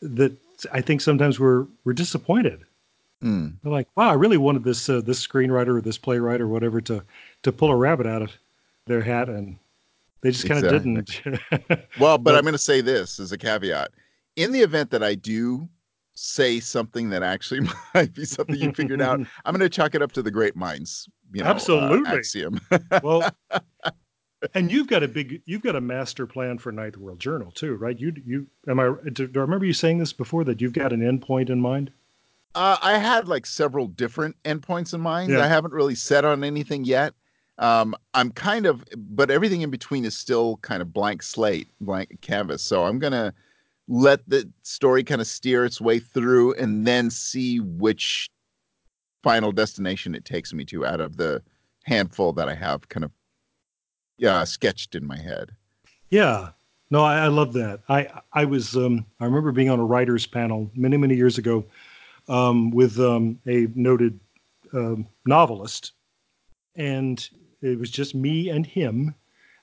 that 0.00 0.36
I 0.72 0.80
think 0.80 1.00
sometimes 1.00 1.40
we're 1.40 1.66
we're 1.84 1.92
disappointed. 1.94 2.60
Mm. 3.22 3.54
We're 3.62 3.70
like, 3.70 3.88
wow, 3.96 4.10
I 4.10 4.14
really 4.14 4.36
wanted 4.36 4.64
this 4.64 4.88
uh, 4.88 5.00
this 5.00 5.24
screenwriter 5.26 5.78
or 5.78 5.80
this 5.80 5.98
playwright 5.98 6.40
or 6.40 6.48
whatever 6.48 6.80
to 6.82 7.02
to 7.42 7.52
pull 7.52 7.70
a 7.70 7.76
rabbit 7.76 8.06
out 8.06 8.22
of 8.22 8.32
their 8.86 9.00
hat, 9.00 9.28
and 9.28 9.56
they 10.22 10.30
just 10.30 10.46
kind 10.48 10.64
of 10.64 10.72
Exactly. 10.72 11.38
didn't. 11.60 11.88
Well, 12.00 12.18
but 12.18 12.24
But- 12.24 12.34
I'm 12.36 12.42
going 12.42 12.52
to 12.52 12.58
say 12.58 12.80
this 12.80 13.18
as 13.20 13.32
a 13.32 13.38
caveat. 13.38 13.90
In 14.36 14.50
the 14.52 14.60
event 14.60 14.90
that 14.90 15.02
I 15.02 15.14
do 15.14 15.68
say 16.14 16.58
something 16.60 17.10
that 17.10 17.22
actually 17.22 17.60
might 17.94 18.12
be 18.14 18.24
something 18.24 18.56
you 18.56 18.72
figured 18.72 19.00
out, 19.02 19.20
I'm 19.44 19.52
going 19.54 19.60
to 19.60 19.68
chalk 19.68 19.94
it 19.94 20.02
up 20.02 20.12
to 20.12 20.22
the 20.22 20.30
great 20.30 20.56
minds. 20.56 21.08
You 21.32 21.42
know, 21.42 21.50
uh, 21.50 21.54
Absolutely. 21.54 22.10
axiom. 22.10 22.60
well, 23.02 23.30
and 24.54 24.70
you've 24.70 24.86
got 24.86 25.02
a 25.02 25.08
big, 25.08 25.42
you've 25.44 25.62
got 25.62 25.76
a 25.76 25.80
master 25.80 26.26
plan 26.26 26.58
for 26.58 26.72
Ninth 26.72 26.96
World 26.96 27.20
Journal 27.20 27.50
too, 27.50 27.74
right? 27.74 27.98
You, 27.98 28.14
you, 28.24 28.46
am 28.68 28.80
I? 28.80 28.92
Do, 29.12 29.26
do 29.26 29.40
I 29.40 29.42
remember 29.42 29.66
you 29.66 29.72
saying 29.72 29.98
this 29.98 30.12
before 30.12 30.44
that 30.44 30.60
you've 30.60 30.72
got 30.72 30.92
an 30.92 31.00
endpoint 31.00 31.50
in 31.50 31.60
mind? 31.60 31.90
Uh, 32.54 32.76
I 32.82 32.98
had 32.98 33.28
like 33.28 33.46
several 33.46 33.86
different 33.86 34.36
endpoints 34.44 34.92
in 34.92 35.00
mind. 35.00 35.30
Yeah. 35.32 35.40
I 35.40 35.46
haven't 35.46 35.72
really 35.72 35.94
set 35.94 36.24
on 36.24 36.44
anything 36.44 36.84
yet. 36.84 37.14
Um, 37.58 37.94
I'm 38.14 38.30
kind 38.30 38.66
of, 38.66 38.84
but 38.96 39.30
everything 39.30 39.62
in 39.62 39.70
between 39.70 40.04
is 40.04 40.16
still 40.16 40.56
kind 40.58 40.82
of 40.82 40.92
blank 40.92 41.22
slate, 41.22 41.68
blank 41.80 42.20
canvas. 42.20 42.62
So 42.62 42.84
I'm 42.84 42.98
gonna 42.98 43.32
let 43.88 44.28
the 44.28 44.50
story 44.62 45.04
kind 45.04 45.20
of 45.20 45.26
steer 45.26 45.64
its 45.64 45.80
way 45.80 45.98
through, 45.98 46.54
and 46.54 46.86
then 46.86 47.10
see 47.10 47.60
which 47.60 48.28
final 49.22 49.52
destination 49.52 50.14
it 50.14 50.24
takes 50.24 50.52
me 50.52 50.64
to 50.64 50.84
out 50.84 51.00
of 51.00 51.16
the 51.16 51.42
handful 51.84 52.32
that 52.32 52.48
I 52.48 52.54
have 52.54 52.88
kind 52.88 53.04
of, 53.04 53.10
yeah, 54.18 54.44
sketched 54.44 54.94
in 54.94 55.06
my 55.06 55.18
head. 55.18 55.52
Yeah. 56.10 56.50
No, 56.90 57.02
I, 57.02 57.20
I 57.24 57.28
love 57.28 57.54
that. 57.54 57.80
I 57.88 58.08
I 58.34 58.44
was 58.44 58.76
um, 58.76 59.06
I 59.18 59.24
remember 59.24 59.50
being 59.50 59.70
on 59.70 59.80
a 59.80 59.84
writers 59.84 60.26
panel 60.26 60.70
many 60.74 60.98
many 60.98 61.16
years 61.16 61.38
ago 61.38 61.64
um, 62.28 62.70
with 62.70 63.00
um, 63.00 63.38
a 63.46 63.66
noted 63.74 64.20
um, 64.74 65.06
novelist, 65.24 65.92
and 66.76 67.26
it 67.62 67.78
was 67.78 67.90
just 67.90 68.14
me 68.14 68.50
and 68.50 68.66
him. 68.66 69.14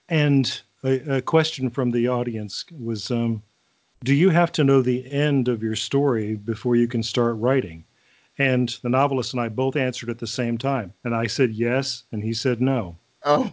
And 0.10 0.60
a, 0.84 1.18
a 1.18 1.22
question 1.22 1.70
from 1.70 1.92
the 1.92 2.08
audience 2.08 2.66
was, 2.80 3.12
um, 3.12 3.44
"Do 4.04 4.16
you 4.16 4.32
have 4.32 4.52
to 4.54 4.64
know 4.64 4.82
the 4.82 5.10
end 5.12 5.50
of 5.50 5.62
your 5.62 5.76
story 5.76 6.36
before 6.36 6.76
you 6.76 6.88
can 6.88 7.04
start 7.04 7.36
writing?" 7.38 7.86
And 8.40 8.70
the 8.82 8.90
novelist 8.90 9.34
and 9.34 9.42
I 9.42 9.50
both 9.50 9.76
answered 9.76 10.10
at 10.10 10.18
the 10.18 10.26
same 10.26 10.58
time, 10.58 10.94
and 11.04 11.14
I 11.14 11.28
said 11.28 11.52
yes, 11.52 12.06
and 12.12 12.24
he 12.24 12.34
said 12.34 12.60
no. 12.60 12.98
Oh, 13.24 13.52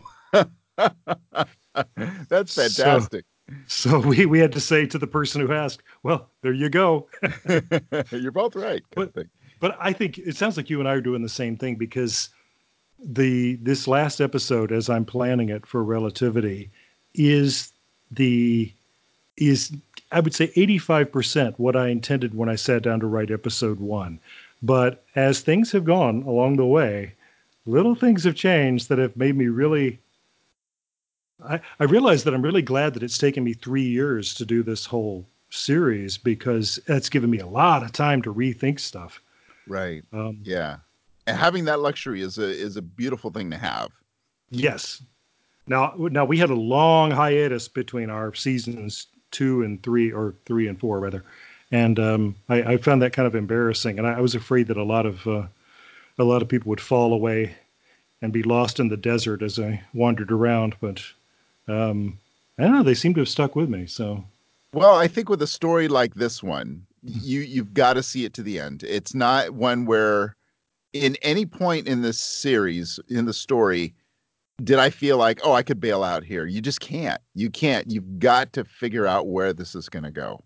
that's 2.29 2.55
fantastic. 2.55 3.25
So 3.69 4.01
we 4.01 4.27
we 4.27 4.41
had 4.41 4.53
to 4.53 4.61
say 4.61 4.87
to 4.87 4.99
the 4.99 5.07
person 5.07 5.41
who 5.41 5.53
asked, 5.53 5.83
"Well, 6.03 6.29
there 6.43 6.53
you 6.53 6.69
go." 6.69 7.09
You're 8.11 8.33
both 8.33 8.57
right. 8.57 8.83
thing. 8.95 9.31
But 9.61 9.77
I 9.81 9.93
think 9.93 10.19
it 10.19 10.37
sounds 10.37 10.57
like 10.57 10.69
you 10.69 10.81
and 10.81 10.89
I 10.89 10.93
are 10.93 11.01
doing 11.01 11.23
the 11.23 11.29
same 11.29 11.57
thing 11.57 11.77
because 11.77 12.29
the 12.99 13.57
this 13.57 13.87
last 13.87 14.21
episode, 14.21 14.73
as 14.73 14.91
I'm 14.91 15.05
planning 15.05 15.49
it 15.49 15.67
for 15.67 15.85
relativity, 15.85 16.71
is 17.15 17.73
the 18.11 18.73
is 19.37 19.73
I 20.13 20.21
would 20.21 20.35
say 20.35 20.49
85% 20.49 21.55
what 21.59 21.77
I 21.77 21.89
intended 21.89 22.35
when 22.35 22.49
I 22.49 22.55
sat 22.55 22.83
down 22.83 23.01
to 23.01 23.07
write 23.07 23.31
episode 23.31 23.81
one. 23.81 24.19
But 24.63 25.05
as 25.15 25.41
things 25.41 25.73
have 25.73 25.85
gone 25.85 26.23
along 26.23 26.57
the 26.57 26.67
way, 26.67 27.15
little 27.67 27.95
things 27.95 28.25
have 28.25 28.35
changed 28.35 28.89
that 28.89 28.99
have 28.99 29.17
made 29.17 29.37
me 29.37 29.49
really 29.49 29.99
I, 31.45 31.61
I 31.81 31.85
realize 31.85 32.25
that 32.25 32.35
I'm 32.35 32.43
really 32.43 32.63
glad 32.63 32.95
that 32.95 33.03
it's 33.03 33.19
taken 33.19 33.45
me 33.45 33.53
three 33.53 33.83
years 33.83 34.35
to 34.35 34.47
do 34.47 34.63
this 34.63 34.87
whole 34.87 35.27
series 35.51 36.17
because 36.17 36.79
that's 36.87 37.09
given 37.09 37.31
me 37.31 37.39
a 37.39 37.47
lot 37.47 37.83
of 37.83 37.93
time 37.93 38.23
to 38.23 38.33
rethink 38.33 38.81
stuff. 38.81 39.21
Right. 39.67 40.05
Um, 40.13 40.41
Yeah. 40.43 40.79
And 41.27 41.37
having 41.37 41.65
that 41.65 41.81
luxury 41.81 42.21
is 42.21 42.39
a 42.39 42.49
is 42.49 42.77
a 42.77 42.83
beautiful 42.83 43.31
thing 43.31 43.51
to 43.51 43.59
have. 43.59 43.91
Yes. 44.51 45.03
Now, 45.67 45.95
now 45.99 46.25
we 46.25 46.39
had 46.39 46.51
a 46.51 46.55
long 46.55 47.11
hiatus 47.11 47.67
between 47.67 48.11
our 48.11 48.33
seasons 48.33 49.09
two 49.33 49.63
and 49.63 49.83
three, 49.83 50.13
or 50.13 50.35
three 50.45 50.69
and 50.69 50.79
four 50.79 51.01
rather, 51.01 51.25
and 51.73 51.99
um, 51.99 52.37
I, 52.49 52.63
I, 52.63 52.77
found 52.77 53.03
that 53.03 53.13
kind 53.13 53.27
of 53.27 53.35
embarrassing. 53.35 53.99
And 53.99 54.07
I, 54.07 54.13
I 54.13 54.21
was 54.21 54.37
afraid 54.37 54.69
that 54.69 54.77
a 54.77 54.85
lot 54.85 55.05
of 55.05 55.27
uh, 55.27 55.47
a 56.19 56.25
lot 56.25 56.43
of 56.43 56.49
people 56.49 56.71
would 56.71 56.81
fall 56.81 57.13
away 57.13 57.57
and 58.23 58.33
be 58.33 58.45
lost 58.45 58.79
in 58.79 58.89
the 58.89 58.97
desert 58.97 59.43
as 59.43 59.59
I 59.59 59.83
wandered 59.93 60.31
around. 60.31 60.77
But 60.81 61.03
um, 61.69 62.19
I 62.59 62.65
don't 62.65 62.73
know; 62.73 62.83
they 62.83 62.95
seem 62.95 63.15
to 63.15 63.21
have 63.21 63.29
stuck 63.29 63.57
with 63.57 63.69
me. 63.69 63.87
So, 63.87 64.25
well, 64.73 64.95
I 64.95 65.09
think 65.09 65.29
with 65.29 65.43
a 65.43 65.47
story 65.47 65.89
like 65.89 66.15
this 66.15 66.43
one, 66.43 66.87
you 67.03 67.41
you've 67.41 67.75
got 67.75 67.95
to 67.95 68.03
see 68.03 68.25
it 68.25 68.35
to 68.35 68.43
the 68.43 68.59
end. 68.59 68.83
It's 68.83 69.15
not 69.15 69.51
one 69.51 69.87
where, 69.87 70.37
in 70.93 71.17
any 71.23 71.47
point 71.47 71.87
in 71.87 72.03
this 72.03 72.19
series, 72.19 72.99
in 73.09 73.27
the 73.27 73.35
story, 73.35 73.95
did 74.63 74.79
I 74.79 74.91
feel 74.91 75.19
like, 75.19 75.41
oh, 75.45 75.53
I 75.53 75.63
could 75.63 75.81
bail 75.81 76.03
out 76.03 76.25
here? 76.25 76.47
You 76.47 76.61
just 76.61 76.81
can't. 76.81 77.21
You 77.35 77.51
can't. 77.51 77.91
You've 77.91 78.19
got 78.19 78.53
to 78.55 78.65
figure 78.65 79.07
out 79.07 79.29
where 79.29 79.53
this 79.53 79.75
is 79.75 79.89
going 79.89 80.05
to 80.05 80.11
go. 80.11 80.43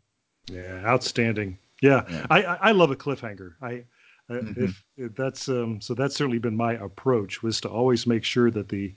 Yeah, 0.51 0.83
outstanding. 0.85 1.59
Yeah, 1.81 2.03
yeah. 2.11 2.27
I, 2.29 2.43
I 2.43 2.73
love 2.73 2.91
a 2.91 2.97
cliffhanger. 2.97 3.53
I 3.63 3.85
mm-hmm. 4.29 4.65
if, 4.65 4.85
if, 4.97 5.15
that's 5.15 5.49
um, 5.49 5.81
so 5.81 5.95
that's 5.95 6.17
certainly 6.17 6.39
been 6.39 6.57
my 6.57 6.75
approach 6.75 7.43
was 7.43 7.61
to 7.63 7.69
always 7.69 8.07
make 8.07 8.25
sure 8.25 8.51
that 8.51 8.69
the 8.69 8.95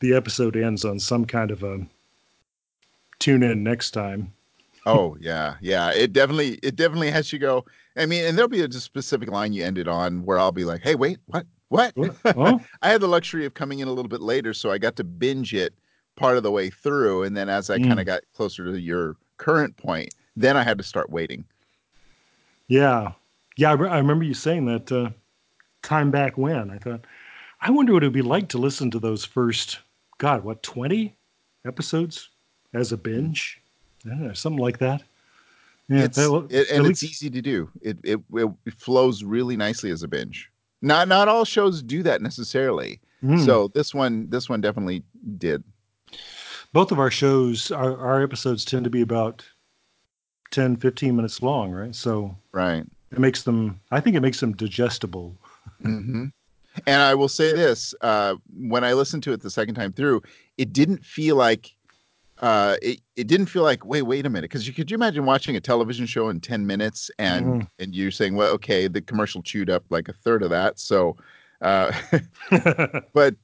the 0.00 0.14
episode 0.14 0.56
ends 0.56 0.84
on 0.84 0.98
some 0.98 1.24
kind 1.24 1.50
of 1.50 1.62
a 1.62 1.86
tune 3.18 3.42
in 3.42 3.62
next 3.62 3.92
time. 3.92 4.32
oh 4.86 5.16
yeah, 5.20 5.54
yeah. 5.60 5.92
It 5.92 6.12
definitely 6.12 6.58
it 6.62 6.76
definitely 6.76 7.10
has 7.10 7.32
you 7.32 7.38
go. 7.38 7.64
I 7.96 8.06
mean, 8.06 8.24
and 8.24 8.36
there'll 8.36 8.48
be 8.48 8.62
a 8.62 8.72
specific 8.72 9.30
line 9.30 9.52
you 9.52 9.64
ended 9.64 9.88
on 9.88 10.24
where 10.24 10.38
I'll 10.38 10.52
be 10.52 10.64
like, 10.64 10.82
"Hey, 10.82 10.94
wait, 10.94 11.18
what? 11.26 11.46
What?" 11.68 11.94
Oh. 11.96 12.60
I 12.82 12.90
had 12.90 13.00
the 13.00 13.08
luxury 13.08 13.46
of 13.46 13.54
coming 13.54 13.78
in 13.80 13.88
a 13.88 13.92
little 13.92 14.08
bit 14.08 14.20
later, 14.20 14.52
so 14.52 14.70
I 14.70 14.78
got 14.78 14.96
to 14.96 15.04
binge 15.04 15.54
it 15.54 15.74
part 16.16 16.36
of 16.36 16.42
the 16.42 16.50
way 16.50 16.70
through, 16.70 17.22
and 17.22 17.36
then 17.36 17.48
as 17.48 17.70
I 17.70 17.78
mm. 17.78 17.86
kind 17.86 18.00
of 18.00 18.06
got 18.06 18.22
closer 18.34 18.64
to 18.64 18.80
your 18.80 19.16
current 19.36 19.76
point, 19.76 20.14
then 20.36 20.56
I 20.56 20.62
had 20.62 20.78
to 20.78 20.84
start 20.84 21.10
waiting. 21.10 21.44
Yeah, 22.68 23.12
yeah, 23.56 23.70
I, 23.70 23.74
re- 23.74 23.88
I 23.88 23.98
remember 23.98 24.24
you 24.24 24.34
saying 24.34 24.66
that 24.66 24.90
uh, 24.90 25.10
time 25.82 26.10
back 26.10 26.36
when. 26.36 26.70
I 26.70 26.78
thought, 26.78 27.06
I 27.60 27.70
wonder 27.70 27.92
what 27.92 28.02
it 28.02 28.06
would 28.06 28.12
be 28.12 28.22
like 28.22 28.48
to 28.50 28.58
listen 28.58 28.90
to 28.90 28.98
those 28.98 29.24
first, 29.24 29.78
God, 30.18 30.44
what, 30.44 30.62
20 30.62 31.16
episodes 31.66 32.30
as 32.74 32.92
a 32.92 32.96
binge? 32.96 33.60
Know, 34.04 34.32
something 34.34 34.62
like 34.62 34.78
that. 34.78 35.02
Yeah, 35.88 36.04
it's, 36.04 36.16
that, 36.16 36.46
it, 36.50 36.70
and 36.70 36.86
it's 36.86 37.02
easy 37.02 37.30
to 37.30 37.40
do. 37.40 37.70
It, 37.80 37.98
it 38.02 38.20
it 38.32 38.74
flows 38.76 39.22
really 39.22 39.56
nicely 39.56 39.90
as 39.90 40.02
a 40.02 40.08
binge. 40.08 40.50
Not 40.82 41.06
not 41.06 41.28
all 41.28 41.44
shows 41.44 41.82
do 41.82 42.02
that 42.02 42.22
necessarily. 42.22 43.00
Mm. 43.22 43.44
So 43.44 43.68
this 43.68 43.94
one 43.94 44.28
this 44.28 44.48
one 44.48 44.60
definitely 44.60 45.04
did. 45.38 45.62
Both 46.72 46.92
of 46.92 46.98
our 46.98 47.10
shows, 47.10 47.70
our, 47.70 47.96
our 47.98 48.22
episodes 48.22 48.64
tend 48.64 48.84
to 48.84 48.90
be 48.90 49.00
about 49.00 49.44
10, 50.50 50.76
15 50.76 51.16
minutes 51.16 51.42
long, 51.42 51.70
right? 51.70 51.94
So 51.94 52.36
right. 52.52 52.84
It 53.12 53.18
makes 53.18 53.44
them. 53.44 53.80
I 53.90 54.00
think 54.00 54.16
it 54.16 54.20
makes 54.20 54.40
them 54.40 54.54
digestible. 54.54 55.36
Mm-hmm. 55.82 56.26
And 56.86 57.02
I 57.02 57.14
will 57.14 57.28
say 57.28 57.52
this: 57.52 57.94
uh, 58.00 58.36
when 58.56 58.84
I 58.84 58.92
listened 58.92 59.22
to 59.24 59.32
it 59.32 59.40
the 59.40 59.50
second 59.50 59.74
time 59.74 59.92
through, 59.92 60.22
it 60.58 60.72
didn't 60.72 61.04
feel 61.04 61.36
like 61.36 61.76
uh, 62.40 62.76
it, 62.82 63.00
it 63.16 63.26
didn't 63.26 63.46
feel 63.46 63.62
like 63.62 63.84
wait 63.84 64.02
wait 64.02 64.26
a 64.26 64.30
minute 64.30 64.50
because 64.50 64.66
you 64.66 64.74
could 64.74 64.90
you 64.90 64.94
imagine 64.94 65.24
watching 65.24 65.56
a 65.56 65.60
television 65.60 66.04
show 66.06 66.28
in 66.28 66.38
10 66.40 66.66
minutes 66.66 67.10
and 67.18 67.46
mm. 67.46 67.68
and 67.78 67.94
you're 67.94 68.10
saying 68.10 68.36
well 68.36 68.52
okay 68.52 68.88
the 68.88 69.00
commercial 69.00 69.42
chewed 69.42 69.70
up 69.70 69.84
like 69.88 70.08
a 70.08 70.12
third 70.12 70.42
of 70.42 70.50
that 70.50 70.78
so 70.78 71.16
uh, 71.62 71.90
but 73.14 73.34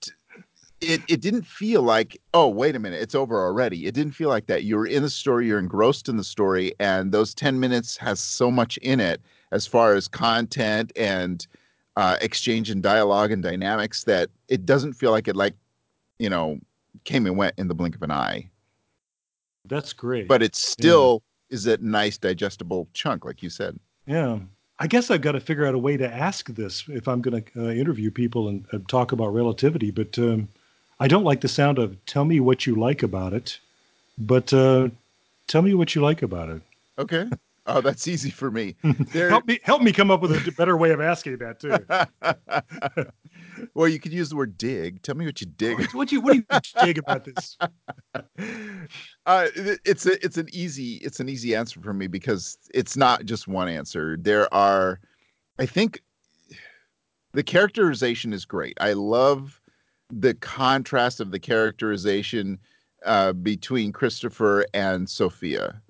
it 0.82 1.00
it 1.08 1.22
didn't 1.22 1.46
feel 1.46 1.80
like 1.80 2.20
oh 2.34 2.48
wait 2.48 2.76
a 2.76 2.78
minute 2.78 3.00
it's 3.00 3.14
over 3.14 3.42
already 3.42 3.86
it 3.86 3.94
didn't 3.94 4.12
feel 4.12 4.28
like 4.28 4.46
that 4.46 4.64
you're 4.64 4.86
in 4.86 5.02
the 5.02 5.10
story 5.10 5.46
you're 5.46 5.58
engrossed 5.58 6.08
in 6.08 6.18
the 6.18 6.24
story 6.24 6.74
and 6.78 7.12
those 7.12 7.32
10 7.34 7.58
minutes 7.58 7.96
has 7.96 8.20
so 8.20 8.50
much 8.50 8.76
in 8.78 9.00
it 9.00 9.22
as 9.52 9.66
far 9.66 9.94
as 9.94 10.06
content 10.06 10.92
and 10.96 11.46
uh, 11.96 12.16
exchange 12.20 12.70
and 12.70 12.82
dialogue 12.82 13.30
and 13.32 13.42
dynamics 13.42 14.04
that 14.04 14.30
it 14.48 14.64
doesn't 14.64 14.94
feel 14.94 15.10
like 15.10 15.28
it 15.28 15.36
like 15.36 15.54
you 16.18 16.30
know 16.30 16.58
came 17.04 17.26
and 17.26 17.36
went 17.36 17.54
in 17.58 17.68
the 17.68 17.74
blink 17.74 17.94
of 17.94 18.02
an 18.02 18.10
eye. 18.10 18.48
That's 19.66 19.92
great. 19.92 20.28
But 20.28 20.42
it 20.42 20.54
still 20.56 21.22
yeah. 21.48 21.54
is 21.54 21.66
a 21.66 21.76
nice 21.78 22.18
digestible 22.18 22.88
chunk 22.94 23.24
like 23.24 23.42
you 23.42 23.50
said. 23.50 23.78
Yeah. 24.06 24.38
I 24.78 24.88
guess 24.88 25.12
i've 25.12 25.20
got 25.20 25.32
to 25.32 25.40
figure 25.40 25.64
out 25.64 25.76
a 25.76 25.78
way 25.78 25.96
to 25.96 26.12
ask 26.12 26.48
this 26.48 26.82
if 26.88 27.06
i'm 27.06 27.20
going 27.22 27.44
to 27.44 27.68
uh, 27.68 27.70
interview 27.70 28.10
people 28.10 28.48
and 28.48 28.66
uh, 28.72 28.78
talk 28.88 29.12
about 29.12 29.28
relativity 29.28 29.92
but 29.92 30.18
um, 30.18 30.48
i 30.98 31.06
don't 31.06 31.22
like 31.22 31.40
the 31.40 31.46
sound 31.46 31.78
of 31.78 32.04
tell 32.06 32.24
me 32.24 32.40
what 32.40 32.66
you 32.66 32.74
like 32.74 33.04
about 33.04 33.32
it 33.32 33.60
but 34.18 34.52
uh, 34.52 34.88
tell 35.46 35.62
me 35.62 35.74
what 35.74 35.94
you 35.94 36.00
like 36.00 36.22
about 36.22 36.48
it. 36.48 36.62
Okay 36.98 37.28
Oh, 37.66 37.80
that's 37.80 38.08
easy 38.08 38.30
for 38.30 38.50
me. 38.50 38.74
help 39.12 39.46
me 39.46 39.60
help 39.62 39.82
me 39.82 39.92
come 39.92 40.10
up 40.10 40.20
with 40.20 40.32
a 40.32 40.52
better 40.52 40.76
way 40.76 40.90
of 40.90 41.00
asking 41.00 41.38
that 41.38 41.60
too. 41.60 41.78
well, 43.74 43.86
you 43.86 44.00
could 44.00 44.12
use 44.12 44.30
the 44.30 44.36
word 44.36 44.58
dig. 44.58 45.00
Tell 45.02 45.14
me 45.14 45.24
what 45.24 45.40
you 45.40 45.46
dig. 45.46 45.78
What, 45.78 46.10
you 46.10 46.20
what 46.20 46.32
do 46.32 46.36
you 46.36 46.44
dig 46.84 46.98
about 46.98 47.24
this? 47.24 47.56
Uh, 49.24 49.46
it's 49.54 50.04
a 50.04 50.22
it's 50.24 50.36
an 50.36 50.48
easy 50.52 50.94
it's 50.96 51.20
an 51.20 51.28
easy 51.28 51.54
answer 51.54 51.80
for 51.80 51.94
me 51.94 52.08
because 52.08 52.58
it's 52.74 52.96
not 52.96 53.24
just 53.24 53.46
one 53.46 53.68
answer. 53.68 54.16
There 54.20 54.52
are, 54.52 54.98
I 55.60 55.66
think, 55.66 56.02
the 57.32 57.44
characterization 57.44 58.32
is 58.32 58.44
great. 58.44 58.76
I 58.80 58.94
love 58.94 59.60
the 60.10 60.34
contrast 60.34 61.20
of 61.20 61.30
the 61.30 61.38
characterization 61.38 62.58
uh, 63.06 63.32
between 63.32 63.92
Christopher 63.92 64.66
and 64.74 65.08
Sophia 65.08 65.80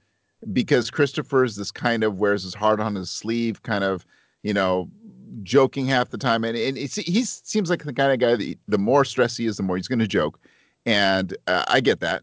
because 0.53 0.91
Christopher 0.91 1.45
is 1.45 1.57
this 1.57 1.71
kind 1.71 2.03
of 2.03 2.19
wears 2.19 2.43
his 2.43 2.55
heart 2.55 2.81
on 2.81 2.95
his 2.95 3.11
sleeve, 3.11 3.63
kind 3.63 3.85
of, 3.85 4.07
you 4.43 4.53
know, 4.53 4.91
joking 5.43 5.87
half 5.87 6.11
the 6.11 6.19
time. 6.19 6.45
And, 6.45 6.57
and 6.57 6.77
he 6.77 6.89
seems 7.25 7.71
like 7.71 7.85
the 7.85 7.93
kind 7.93 8.13
of 8.13 8.19
guy 8.19 8.37
that 8.37 8.59
the 8.69 8.79
more 8.79 9.05
stressed 9.05 9.39
he 9.39 9.47
is, 9.47 9.57
the 9.57 9.63
more 9.63 9.77
he's 9.77 9.89
going 9.89 9.99
to 9.99 10.07
joke. 10.07 10.41
And 10.85 11.37
uh, 11.47 11.65
I 11.69 11.81
get 11.81 12.01
that. 12.01 12.23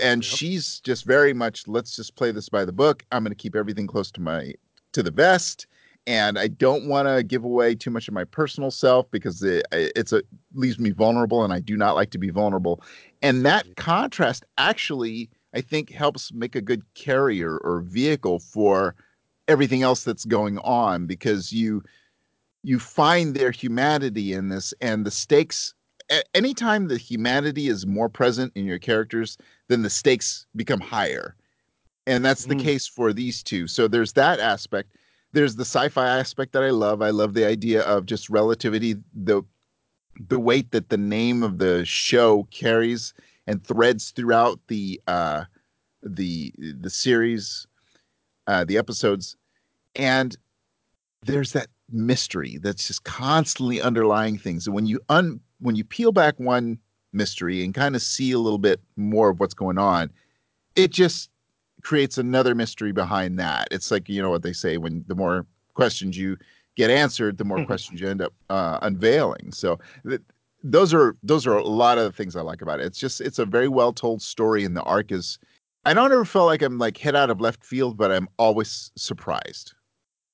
And 0.00 0.24
yep. 0.24 0.38
she's 0.38 0.80
just 0.80 1.04
very 1.04 1.32
much, 1.32 1.66
let's 1.68 1.96
just 1.96 2.16
play 2.16 2.30
this 2.32 2.48
by 2.48 2.64
the 2.64 2.72
book. 2.72 3.04
I'm 3.12 3.22
going 3.22 3.32
to 3.32 3.36
keep 3.36 3.56
everything 3.56 3.86
close 3.86 4.10
to 4.12 4.20
my, 4.20 4.54
to 4.92 5.02
the 5.02 5.10
vest. 5.10 5.66
And 6.06 6.36
I 6.36 6.48
don't 6.48 6.88
want 6.88 7.06
to 7.06 7.22
give 7.22 7.44
away 7.44 7.76
too 7.76 7.90
much 7.90 8.08
of 8.08 8.14
my 8.14 8.24
personal 8.24 8.72
self 8.72 9.08
because 9.12 9.40
it, 9.42 9.64
it's 9.70 10.12
a 10.12 10.22
leaves 10.52 10.80
me 10.80 10.90
vulnerable, 10.90 11.44
and 11.44 11.52
I 11.52 11.60
do 11.60 11.76
not 11.76 11.94
like 11.94 12.10
to 12.10 12.18
be 12.18 12.30
vulnerable. 12.30 12.82
And 13.22 13.46
that 13.46 13.76
contrast 13.76 14.44
actually 14.58 15.30
I 15.54 15.60
think 15.60 15.90
helps 15.90 16.32
make 16.32 16.54
a 16.54 16.60
good 16.60 16.82
carrier 16.94 17.58
or 17.58 17.80
vehicle 17.80 18.38
for 18.38 18.94
everything 19.48 19.82
else 19.82 20.04
that's 20.04 20.24
going 20.24 20.58
on 20.58 21.06
because 21.06 21.52
you 21.52 21.82
you 22.62 22.78
find 22.78 23.34
their 23.34 23.50
humanity 23.50 24.32
in 24.32 24.48
this 24.48 24.72
and 24.80 25.04
the 25.04 25.10
stakes 25.10 25.74
anytime 26.34 26.88
the 26.88 26.96
humanity 26.96 27.68
is 27.68 27.86
more 27.86 28.08
present 28.08 28.52
in 28.54 28.64
your 28.64 28.78
characters 28.78 29.36
then 29.72 29.82
the 29.82 29.90
stakes 29.90 30.46
become 30.54 30.80
higher. 30.80 31.34
And 32.06 32.24
that's 32.24 32.44
the 32.44 32.54
mm. 32.54 32.60
case 32.60 32.86
for 32.86 33.12
these 33.12 33.42
two. 33.42 33.66
So 33.66 33.88
there's 33.88 34.12
that 34.12 34.38
aspect. 34.38 34.96
There's 35.32 35.56
the 35.56 35.64
sci-fi 35.64 36.06
aspect 36.06 36.52
that 36.52 36.62
i 36.62 36.70
love. 36.70 37.00
I 37.00 37.08
love 37.08 37.32
the 37.32 37.46
idea 37.46 37.82
of 37.82 38.06
just 38.06 38.28
relativity 38.28 38.96
the 39.14 39.42
the 40.28 40.38
weight 40.38 40.72
that 40.72 40.90
the 40.90 40.98
name 40.98 41.42
of 41.42 41.56
the 41.56 41.86
show 41.86 42.46
carries 42.50 43.14
and 43.46 43.64
threads 43.64 44.10
throughout 44.10 44.60
the 44.68 45.00
uh, 45.06 45.44
the 46.02 46.52
the 46.58 46.90
series, 46.90 47.66
uh, 48.46 48.64
the 48.64 48.78
episodes, 48.78 49.36
and 49.96 50.36
there's 51.24 51.52
that 51.52 51.68
mystery 51.90 52.58
that's 52.62 52.86
just 52.86 53.04
constantly 53.04 53.80
underlying 53.80 54.38
things. 54.38 54.66
And 54.66 54.74
when 54.74 54.86
you 54.86 55.00
un 55.08 55.40
when 55.60 55.76
you 55.76 55.84
peel 55.84 56.12
back 56.12 56.38
one 56.38 56.78
mystery 57.12 57.62
and 57.62 57.74
kind 57.74 57.94
of 57.94 58.02
see 58.02 58.32
a 58.32 58.38
little 58.38 58.58
bit 58.58 58.80
more 58.96 59.30
of 59.30 59.40
what's 59.40 59.54
going 59.54 59.78
on, 59.78 60.10
it 60.76 60.90
just 60.90 61.30
creates 61.82 62.16
another 62.18 62.54
mystery 62.54 62.92
behind 62.92 63.38
that. 63.38 63.68
It's 63.70 63.90
like 63.90 64.08
you 64.08 64.22
know 64.22 64.30
what 64.30 64.42
they 64.42 64.52
say 64.52 64.76
when 64.76 65.04
the 65.08 65.14
more 65.14 65.46
questions 65.74 66.16
you 66.16 66.36
get 66.76 66.90
answered, 66.90 67.38
the 67.38 67.44
more 67.44 67.64
questions 67.66 68.00
you 68.00 68.08
end 68.08 68.22
up 68.22 68.32
uh, 68.48 68.78
unveiling. 68.82 69.52
So 69.52 69.78
th- 70.08 70.20
those 70.62 70.94
are 70.94 71.16
those 71.22 71.46
are 71.46 71.56
a 71.56 71.64
lot 71.64 71.98
of 71.98 72.04
the 72.04 72.12
things 72.12 72.36
I 72.36 72.42
like 72.42 72.62
about 72.62 72.80
it. 72.80 72.86
It's 72.86 72.98
just 72.98 73.20
it's 73.20 73.38
a 73.38 73.46
very 73.46 73.68
well 73.68 73.92
told 73.92 74.22
story, 74.22 74.64
and 74.64 74.76
the 74.76 74.82
arc 74.82 75.12
is. 75.12 75.38
I 75.84 75.94
don't 75.94 76.12
ever 76.12 76.24
feel 76.24 76.44
like 76.44 76.62
I'm 76.62 76.78
like 76.78 76.96
hit 76.96 77.16
out 77.16 77.28
of 77.28 77.40
left 77.40 77.64
field, 77.64 77.96
but 77.96 78.12
I'm 78.12 78.28
always 78.38 78.92
surprised. 78.96 79.74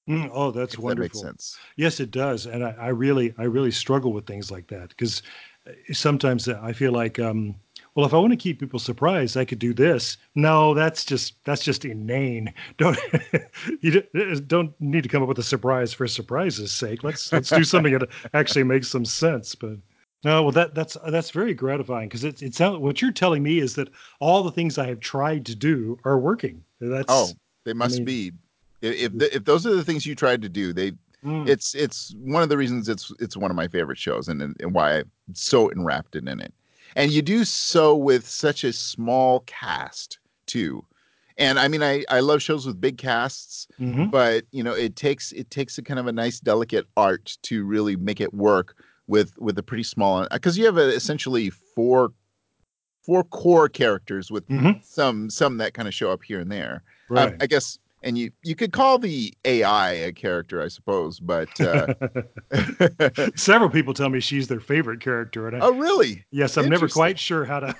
Mm, 0.08 0.30
oh, 0.32 0.50
that's 0.50 0.74
if 0.74 0.80
wonderful. 0.80 1.22
That 1.22 1.26
makes 1.28 1.44
sense. 1.44 1.58
Yes, 1.76 2.00
it 2.00 2.10
does, 2.10 2.46
and 2.46 2.64
I, 2.64 2.74
I 2.78 2.88
really, 2.88 3.34
I 3.38 3.44
really 3.44 3.70
struggle 3.70 4.12
with 4.12 4.26
things 4.26 4.50
like 4.50 4.66
that 4.68 4.88
because 4.90 5.22
uh, 5.66 5.72
sometimes 5.92 6.48
I 6.48 6.72
feel 6.72 6.92
like, 6.92 7.18
um, 7.18 7.54
well, 7.94 8.06
if 8.06 8.14
I 8.14 8.18
want 8.18 8.32
to 8.32 8.36
keep 8.36 8.58
people 8.60 8.78
surprised, 8.78 9.36
I 9.36 9.44
could 9.44 9.58
do 9.58 9.74
this. 9.74 10.16
No, 10.34 10.72
that's 10.72 11.04
just 11.04 11.44
that's 11.44 11.62
just 11.62 11.84
inane. 11.84 12.52
Don't 12.78 12.98
you 13.80 14.02
don't 14.46 14.72
need 14.80 15.02
to 15.02 15.08
come 15.08 15.22
up 15.22 15.28
with 15.28 15.38
a 15.38 15.42
surprise 15.42 15.92
for 15.92 16.06
surprise's 16.06 16.72
sake. 16.72 17.02
Let's 17.04 17.32
let's 17.32 17.50
do 17.50 17.64
something 17.64 17.98
that 17.98 18.08
actually 18.34 18.64
makes 18.64 18.88
some 18.88 19.04
sense. 19.04 19.54
But 19.54 19.78
no, 20.24 20.42
well, 20.42 20.52
that 20.52 20.74
that's 20.74 20.96
that's 21.08 21.30
very 21.30 21.54
gratifying 21.54 22.08
because 22.08 22.24
it 22.24 22.42
it 22.42 22.54
sounds 22.54 22.78
what 22.78 23.00
you're 23.00 23.12
telling 23.12 23.42
me 23.42 23.58
is 23.58 23.74
that 23.76 23.88
all 24.20 24.42
the 24.42 24.50
things 24.52 24.78
I 24.78 24.86
have 24.88 25.00
tried 25.00 25.46
to 25.46 25.54
do 25.54 25.98
are 26.04 26.18
working. 26.18 26.64
That's 26.80 27.06
oh, 27.08 27.28
they 27.64 27.72
must 27.72 27.96
I 27.96 27.98
mean, 27.98 28.04
be. 28.04 28.32
If 28.80 28.94
if, 28.96 29.18
the, 29.18 29.36
if 29.36 29.44
those 29.44 29.66
are 29.66 29.74
the 29.74 29.84
things 29.84 30.06
you 30.06 30.14
tried 30.14 30.42
to 30.42 30.48
do, 30.48 30.72
they 30.72 30.92
Mm. 31.24 31.48
it's 31.48 31.74
it's 31.74 32.14
one 32.20 32.44
of 32.44 32.48
the 32.48 32.56
reasons 32.56 32.88
it's 32.88 33.12
it's 33.18 33.36
one 33.36 33.50
of 33.50 33.56
my 33.56 33.66
favorite 33.66 33.98
shows 33.98 34.28
and 34.28 34.40
and 34.40 34.72
why 34.72 34.98
I'm 34.98 35.10
so 35.32 35.68
enraptured 35.72 36.28
in 36.28 36.40
it. 36.40 36.54
And 36.94 37.10
you 37.10 37.22
do 37.22 37.44
so 37.44 37.96
with 37.96 38.24
such 38.28 38.62
a 38.62 38.72
small 38.72 39.40
cast 39.40 40.20
too. 40.46 40.84
And 41.36 41.58
I 41.58 41.66
mean, 41.66 41.82
I 41.82 42.04
I 42.08 42.20
love 42.20 42.40
shows 42.40 42.66
with 42.66 42.80
big 42.80 42.98
casts, 42.98 43.66
Mhm. 43.80 44.12
but 44.12 44.44
you 44.52 44.62
know, 44.62 44.74
it 44.74 44.94
takes 44.94 45.32
it 45.32 45.50
takes 45.50 45.76
a 45.76 45.82
kind 45.82 45.98
of 45.98 46.06
a 46.06 46.12
nice 46.12 46.38
delicate 46.38 46.86
art 46.96 47.36
to 47.42 47.64
really 47.64 47.96
make 47.96 48.20
it 48.20 48.32
work 48.32 48.76
with 49.08 49.32
with 49.38 49.58
a 49.58 49.62
pretty 49.62 49.82
small 49.82 50.26
because 50.32 50.56
you 50.56 50.64
have 50.66 50.76
a, 50.76 50.88
essentially 50.94 51.50
four 51.50 52.12
four 53.04 53.24
core 53.24 53.68
characters 53.68 54.30
with 54.30 54.46
Mhm. 54.48 54.84
some 54.84 55.28
some 55.30 55.56
that 55.58 55.74
kind 55.74 55.88
of 55.88 55.94
show 55.94 56.10
up 56.12 56.22
here 56.22 56.38
and 56.40 56.52
there. 56.52 56.82
Um, 57.16 57.34
I 57.40 57.46
guess, 57.46 57.78
and 58.02 58.16
you 58.18 58.30
you 58.44 58.54
could 58.54 58.72
call 58.72 58.98
the 58.98 59.32
AI 59.44 59.92
a 59.92 60.12
character, 60.12 60.62
I 60.62 60.68
suppose, 60.68 61.18
but 61.18 61.58
uh, 61.60 61.94
Several 63.34 63.70
people 63.70 63.94
tell 63.94 64.10
me 64.10 64.20
she's 64.20 64.46
their 64.48 64.60
favorite 64.60 65.00
character, 65.00 65.48
and 65.48 65.56
I, 65.56 65.60
oh, 65.66 65.72
really? 65.72 66.24
yes, 66.30 66.56
I'm 66.56 66.68
never 66.68 66.86
quite 66.88 67.18
sure 67.18 67.44
how 67.44 67.60
to. 67.60 67.76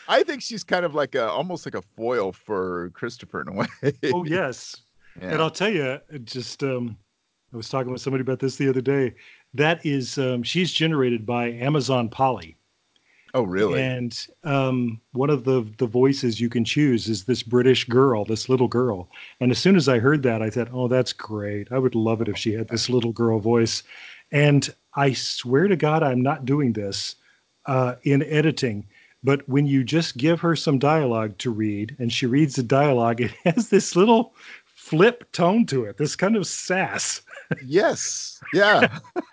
I 0.08 0.22
think 0.22 0.40
she's 0.42 0.64
kind 0.64 0.84
of 0.84 0.94
like 0.94 1.14
a 1.14 1.28
almost 1.28 1.66
like 1.66 1.74
a 1.74 1.82
foil 1.82 2.32
for 2.32 2.90
Christopher 2.94 3.42
in 3.42 3.48
a 3.48 3.52
way. 3.52 3.66
oh 4.14 4.24
yes, 4.24 4.76
Yeah. 5.20 5.32
and 5.32 5.42
I'll 5.42 5.50
tell 5.50 5.70
you, 5.72 5.98
just 6.24 6.62
um, 6.62 6.96
I 7.52 7.56
was 7.56 7.68
talking 7.68 7.92
with 7.92 8.00
somebody 8.00 8.22
about 8.22 8.38
this 8.38 8.56
the 8.56 8.68
other 8.68 8.80
day. 8.80 9.14
That 9.52 9.84
is, 9.84 10.16
um, 10.16 10.42
she's 10.42 10.72
generated 10.72 11.26
by 11.26 11.50
Amazon 11.50 12.08
Polly. 12.08 12.56
oh, 13.34 13.42
really? 13.42 13.82
And 13.82 14.26
um, 14.44 15.00
one 15.12 15.30
of 15.30 15.44
the 15.44 15.66
the 15.78 15.86
voices 15.86 16.40
you 16.40 16.48
can 16.48 16.64
choose 16.64 17.08
is 17.08 17.24
this 17.24 17.42
British 17.42 17.84
girl, 17.84 18.24
this 18.24 18.48
little 18.48 18.68
girl. 18.68 19.08
And 19.40 19.50
as 19.50 19.58
soon 19.58 19.76
as 19.76 19.88
I 19.88 19.98
heard 19.98 20.22
that, 20.22 20.42
I 20.42 20.50
thought, 20.50 20.68
"Oh, 20.72 20.88
that's 20.88 21.12
great! 21.12 21.70
I 21.70 21.78
would 21.78 21.94
love 21.94 22.20
it 22.20 22.28
if 22.28 22.36
she 22.38 22.52
had 22.52 22.68
this 22.68 22.88
little 22.88 23.12
girl 23.12 23.38
voice." 23.38 23.82
And 24.30 24.74
I 24.94 25.12
swear 25.12 25.68
to 25.68 25.76
God, 25.76 26.02
I'm 26.02 26.22
not 26.22 26.46
doing 26.46 26.72
this 26.72 27.16
uh, 27.66 27.96
in 28.02 28.22
editing. 28.24 28.86
But 29.24 29.48
when 29.48 29.66
you 29.66 29.84
just 29.84 30.16
give 30.16 30.40
her 30.40 30.56
some 30.56 30.78
dialogue 30.78 31.38
to 31.38 31.50
read, 31.50 31.94
and 31.98 32.12
she 32.12 32.26
reads 32.26 32.56
the 32.56 32.62
dialogue, 32.62 33.20
it 33.20 33.30
has 33.44 33.68
this 33.68 33.94
little 33.94 34.34
flip 34.64 35.30
tone 35.32 35.64
to 35.66 35.84
it, 35.84 35.96
this 35.96 36.16
kind 36.16 36.36
of 36.36 36.46
sass. 36.46 37.20
Yes. 37.64 38.40
Yeah. 38.54 38.98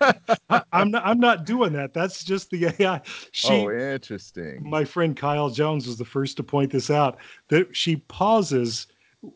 I, 0.50 0.62
I'm 0.72 0.90
not. 0.90 1.04
I'm 1.06 1.20
not 1.20 1.44
doing 1.46 1.72
that. 1.74 1.92
That's 1.94 2.24
just 2.24 2.50
the 2.50 2.74
AI. 2.80 3.00
She, 3.32 3.48
oh, 3.52 3.70
interesting. 3.70 4.68
my 4.68 4.84
friend 4.84 5.16
Kyle 5.16 5.50
Jones 5.50 5.86
was 5.86 5.96
the 5.98 6.04
first 6.04 6.36
to 6.38 6.42
point 6.42 6.70
this 6.72 6.90
out 6.90 7.18
that 7.48 7.74
she 7.76 7.96
pauses 7.96 8.86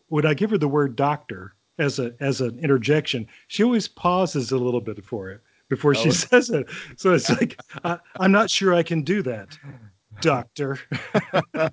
when 0.09 0.25
I 0.27 0.35
give 0.35 0.51
her 0.51 0.59
the 0.59 0.69
word 0.69 0.97
doctor 0.97 1.55
as 1.79 1.99
a 1.99 2.15
as 2.21 2.41
an 2.41 2.59
interjection. 2.61 3.27
She 3.49 3.63
always 3.65 3.89
pauses 3.89 4.53
a 4.53 4.57
little 4.59 4.81
bit 4.81 5.05
for 5.05 5.31
it 5.31 5.41
before 5.69 5.95
she 5.95 6.09
Oh. 6.09 6.13
says 6.13 6.51
it. 6.51 6.67
So 6.97 7.13
it's 7.15 7.31
like 7.31 7.61
I, 7.85 7.99
I'm 8.21 8.33
not 8.33 8.51
sure 8.51 8.75
I 8.75 8.83
can 8.83 9.03
do 9.03 9.23
that, 9.23 9.59
doctor. 10.21 10.79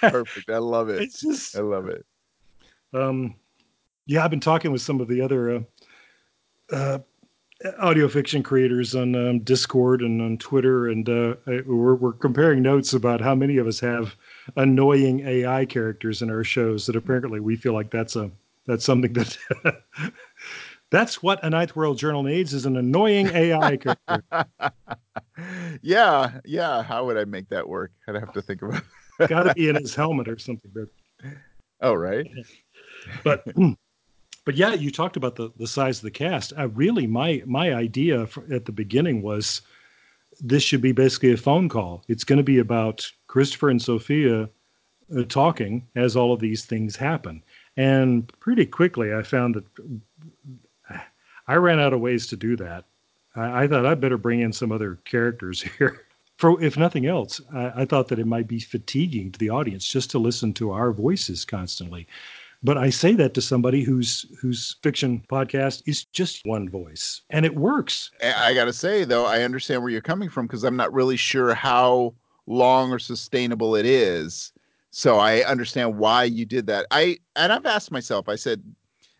Perfect. 0.00 0.50
I 0.50 0.58
love 0.58 0.88
it. 0.88 1.12
Just 1.14 1.56
I 1.56 1.60
love 1.60 1.88
it. 1.88 2.04
um, 2.94 3.34
yeah. 4.08 4.24
I've 4.24 4.30
been 4.30 4.40
talking 4.40 4.72
with 4.72 4.82
some 4.82 5.00
of 5.00 5.06
the 5.06 5.20
other 5.20 5.54
uh, 5.54 5.60
uh, 6.74 6.98
audio 7.78 8.08
fiction 8.08 8.42
creators 8.42 8.94
on 8.96 9.14
um, 9.14 9.38
Discord 9.40 10.00
and 10.02 10.20
on 10.20 10.38
Twitter, 10.38 10.88
and 10.88 11.08
uh, 11.08 11.34
we're, 11.46 11.94
we're 11.94 12.12
comparing 12.12 12.62
notes 12.62 12.92
about 12.92 13.20
how 13.20 13.34
many 13.34 13.58
of 13.58 13.66
us 13.66 13.78
have 13.80 14.16
annoying 14.56 15.20
AI 15.20 15.64
characters 15.64 16.22
in 16.22 16.30
our 16.30 16.42
shows. 16.42 16.86
That 16.86 16.96
apparently 16.96 17.38
we 17.38 17.54
feel 17.54 17.74
like 17.74 17.90
that's 17.90 18.16
a 18.16 18.30
that's 18.66 18.84
something 18.84 19.12
that 19.12 19.36
that's 20.90 21.22
what 21.22 21.42
a 21.44 21.50
Ninth 21.50 21.76
World 21.76 21.98
Journal 21.98 22.22
needs 22.22 22.54
is 22.54 22.66
an 22.66 22.76
annoying 22.76 23.28
AI 23.28 23.76
character. 23.76 24.24
yeah. 25.82 26.40
Yeah. 26.44 26.82
How 26.82 27.04
would 27.06 27.16
I 27.18 27.24
make 27.24 27.48
that 27.50 27.68
work? 27.68 27.92
I'd 28.08 28.14
have 28.14 28.32
to 28.32 28.42
think 28.42 28.62
about. 28.62 28.82
Got 29.26 29.44
to 29.44 29.54
be 29.54 29.68
in 29.68 29.76
his 29.80 29.94
helmet 29.94 30.28
or 30.28 30.38
something. 30.38 30.70
But 30.74 30.88
Oh, 31.80 31.94
right. 31.94 32.26
but 33.24 33.44
but 34.48 34.56
yeah, 34.56 34.72
you 34.72 34.90
talked 34.90 35.18
about 35.18 35.36
the 35.36 35.50
the 35.58 35.66
size 35.66 35.98
of 35.98 36.04
the 36.04 36.10
cast. 36.10 36.54
I 36.56 36.62
really 36.62 37.06
my 37.06 37.42
my 37.44 37.74
idea 37.74 38.26
for, 38.26 38.50
at 38.50 38.64
the 38.64 38.72
beginning 38.72 39.20
was 39.20 39.60
this 40.40 40.62
should 40.62 40.80
be 40.80 40.92
basically 40.92 41.32
a 41.32 41.36
phone 41.36 41.68
call. 41.68 42.02
It's 42.08 42.24
going 42.24 42.38
to 42.38 42.42
be 42.42 42.58
about 42.58 43.06
Christopher 43.26 43.68
and 43.68 43.82
Sophia 43.82 44.48
uh, 45.14 45.24
talking 45.28 45.86
as 45.96 46.16
all 46.16 46.32
of 46.32 46.40
these 46.40 46.64
things 46.64 46.96
happen. 46.96 47.42
And 47.76 48.26
pretty 48.40 48.64
quickly, 48.64 49.12
I 49.12 49.22
found 49.22 49.54
that 49.54 49.66
I 51.46 51.56
ran 51.56 51.78
out 51.78 51.92
of 51.92 52.00
ways 52.00 52.26
to 52.28 52.36
do 52.36 52.56
that. 52.56 52.86
I, 53.36 53.64
I 53.64 53.68
thought 53.68 53.84
I'd 53.84 54.00
better 54.00 54.16
bring 54.16 54.40
in 54.40 54.54
some 54.54 54.72
other 54.72 54.98
characters 55.04 55.60
here. 55.78 56.06
For 56.38 56.58
if 56.62 56.78
nothing 56.78 57.04
else, 57.04 57.38
I, 57.52 57.82
I 57.82 57.84
thought 57.84 58.08
that 58.08 58.18
it 58.18 58.26
might 58.26 58.48
be 58.48 58.60
fatiguing 58.60 59.30
to 59.32 59.38
the 59.38 59.50
audience 59.50 59.86
just 59.86 60.10
to 60.12 60.18
listen 60.18 60.54
to 60.54 60.70
our 60.70 60.90
voices 60.90 61.44
constantly. 61.44 62.06
But 62.62 62.76
I 62.76 62.90
say 62.90 63.14
that 63.14 63.34
to 63.34 63.40
somebody 63.42 63.84
whose 63.84 64.26
whose 64.40 64.76
fiction 64.82 65.22
podcast 65.30 65.82
is 65.86 66.04
just 66.06 66.40
one 66.44 66.68
voice, 66.68 67.22
and 67.30 67.46
it 67.46 67.54
works. 67.54 68.10
I 68.22 68.48
I 68.50 68.54
gotta 68.54 68.72
say 68.72 69.04
though, 69.04 69.26
I 69.26 69.42
understand 69.42 69.82
where 69.82 69.90
you're 69.92 70.00
coming 70.00 70.28
from 70.28 70.46
because 70.46 70.64
I'm 70.64 70.76
not 70.76 70.92
really 70.92 71.16
sure 71.16 71.54
how 71.54 72.14
long 72.46 72.90
or 72.90 72.98
sustainable 72.98 73.76
it 73.76 73.86
is. 73.86 74.52
So 74.90 75.18
I 75.18 75.42
understand 75.44 75.98
why 75.98 76.24
you 76.24 76.44
did 76.44 76.66
that. 76.66 76.86
I 76.90 77.18
and 77.36 77.52
I've 77.52 77.66
asked 77.66 77.92
myself. 77.92 78.28
I 78.28 78.34
said, 78.34 78.62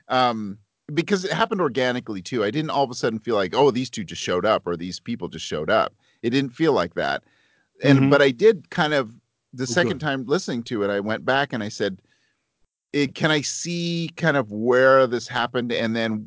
um, 0.09 0.59
because 0.92 1.24
it 1.24 1.33
happened 1.33 1.61
organically 1.61 2.22
too. 2.22 2.42
I 2.42 2.51
didn't 2.51 2.70
all 2.70 2.83
of 2.83 2.90
a 2.90 2.94
sudden 2.94 3.20
feel 3.20 3.37
like, 3.37 3.55
oh, 3.55 3.70
these 3.70 3.90
two 3.90 4.03
just 4.03 4.22
showed 4.22 4.46
up 4.46 4.66
or 4.66 4.77
these 4.77 4.98
people 4.98 5.29
just 5.29 5.44
showed 5.46 5.70
up. 5.70 5.94
It 6.22 6.31
didn't 6.31 6.51
feel 6.55 6.72
like 6.72 6.94
that. 6.94 7.22
And 7.85 8.01
Mhm. 8.01 8.11
but 8.11 8.20
I 8.20 8.31
did 8.33 8.70
kind 8.70 8.94
of 8.94 9.12
the 9.53 9.66
second 9.66 10.01
time 10.01 10.24
listening 10.27 10.64
to 10.64 10.83
it, 10.83 10.90
I 10.90 10.98
went 11.01 11.24
back 11.24 11.53
and 11.53 11.62
I 11.62 11.68
said, 11.68 12.01
it, 12.92 13.14
can 13.14 13.31
I 13.31 13.40
see 13.42 14.11
kind 14.16 14.37
of 14.37 14.51
where 14.51 15.07
this 15.07 15.29
happened 15.29 15.72
and 15.72 15.94
then 15.94 16.27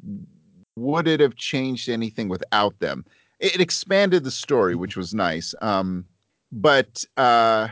would 0.76 1.08
it 1.08 1.20
have 1.20 1.36
changed 1.36 1.90
anything 1.90 2.30
without 2.30 2.78
them? 2.80 3.06
It, 3.40 3.56
it 3.56 3.62
expanded 3.62 4.24
the 4.24 4.32
story, 4.32 4.76
which 4.76 4.96
was 4.96 5.14
nice. 5.14 5.54
Um, 5.62 6.06
but 6.52 7.04
uh, 7.18 7.70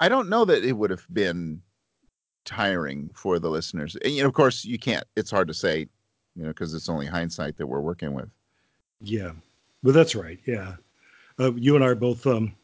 I 0.00 0.08
don't 0.08 0.28
know 0.28 0.44
that 0.44 0.64
it 0.64 0.72
would 0.72 0.90
have 0.90 1.06
been 1.12 1.60
tiring 2.44 3.10
for 3.14 3.38
the 3.38 3.50
listeners. 3.50 3.96
And, 4.04 4.14
you 4.14 4.22
know, 4.22 4.28
of 4.28 4.34
course, 4.34 4.64
you 4.64 4.78
can't. 4.78 5.04
It's 5.16 5.30
hard 5.30 5.48
to 5.48 5.54
say, 5.54 5.86
you 6.34 6.42
know, 6.42 6.48
because 6.48 6.74
it's 6.74 6.88
only 6.88 7.06
hindsight 7.06 7.56
that 7.56 7.66
we're 7.66 7.80
working 7.80 8.14
with. 8.14 8.30
Yeah, 9.00 9.32
Well, 9.82 9.94
that's 9.94 10.14
right. 10.14 10.38
Yeah, 10.46 10.76
uh, 11.38 11.52
you 11.54 11.74
and 11.74 11.84
I 11.84 11.88
are 11.88 11.94
both, 11.94 12.26
um, 12.26 12.54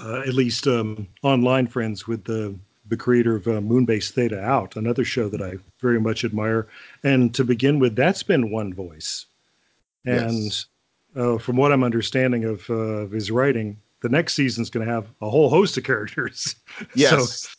uh, 0.00 0.20
at 0.20 0.34
least 0.34 0.66
um, 0.66 1.08
online 1.22 1.66
friends 1.66 2.06
with 2.06 2.24
the 2.24 2.58
the 2.88 2.96
creator 2.96 3.36
of 3.36 3.46
uh, 3.46 3.60
Moonbase 3.60 4.10
Theta 4.12 4.40
Out, 4.40 4.76
another 4.76 5.04
show 5.04 5.28
that 5.28 5.42
I 5.42 5.54
very 5.80 6.00
much 6.00 6.24
admire. 6.24 6.68
And 7.02 7.34
to 7.34 7.44
begin 7.44 7.78
with, 7.78 7.96
that's 7.96 8.22
been 8.22 8.50
one 8.50 8.72
voice. 8.72 9.26
And 10.04 10.44
Yes. 10.44 10.66
uh, 11.16 11.38
from 11.38 11.56
what 11.56 11.72
I'm 11.72 11.84
understanding 11.84 12.44
of, 12.44 12.68
uh, 12.70 12.74
of 12.74 13.10
his 13.10 13.30
writing, 13.30 13.78
the 14.02 14.08
next 14.08 14.34
season's 14.34 14.70
going 14.70 14.86
to 14.86 14.92
have 14.92 15.08
a 15.20 15.28
whole 15.30 15.48
host 15.48 15.76
of 15.76 15.84
characters. 15.84 16.54
Yes, 16.94 17.42
So 17.48 17.54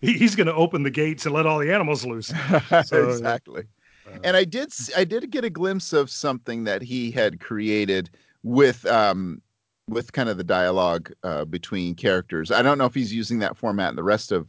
he, 0.00 0.12
he's 0.12 0.36
going 0.36 0.46
to 0.46 0.54
open 0.54 0.82
the 0.82 0.90
gates 0.90 1.26
and 1.26 1.34
let 1.34 1.46
all 1.46 1.58
the 1.58 1.72
animals 1.72 2.04
loose. 2.06 2.32
So, 2.84 3.08
exactly. 3.10 3.62
uh, 4.06 4.18
and 4.22 4.36
I 4.36 4.44
did 4.44 4.72
I 4.96 5.04
did 5.04 5.30
get 5.30 5.44
a 5.44 5.50
glimpse 5.50 5.92
of 5.92 6.10
something 6.10 6.64
that 6.64 6.82
he 6.82 7.10
had 7.10 7.40
created 7.40 8.10
with 8.42 8.86
um 8.86 9.42
with 9.88 10.12
kind 10.12 10.28
of 10.28 10.36
the 10.36 10.44
dialogue 10.44 11.10
uh, 11.22 11.44
between 11.46 11.94
characters. 11.94 12.50
I 12.50 12.60
don't 12.62 12.76
know 12.78 12.84
if 12.84 12.94
he's 12.94 13.12
using 13.12 13.38
that 13.38 13.56
format 13.56 13.90
in 13.90 13.96
the 13.96 14.02
rest 14.02 14.32
of 14.32 14.46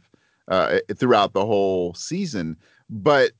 uh, 0.50 0.78
throughout 0.96 1.32
the 1.32 1.46
whole 1.46 1.94
season, 1.94 2.56
but 2.88 3.32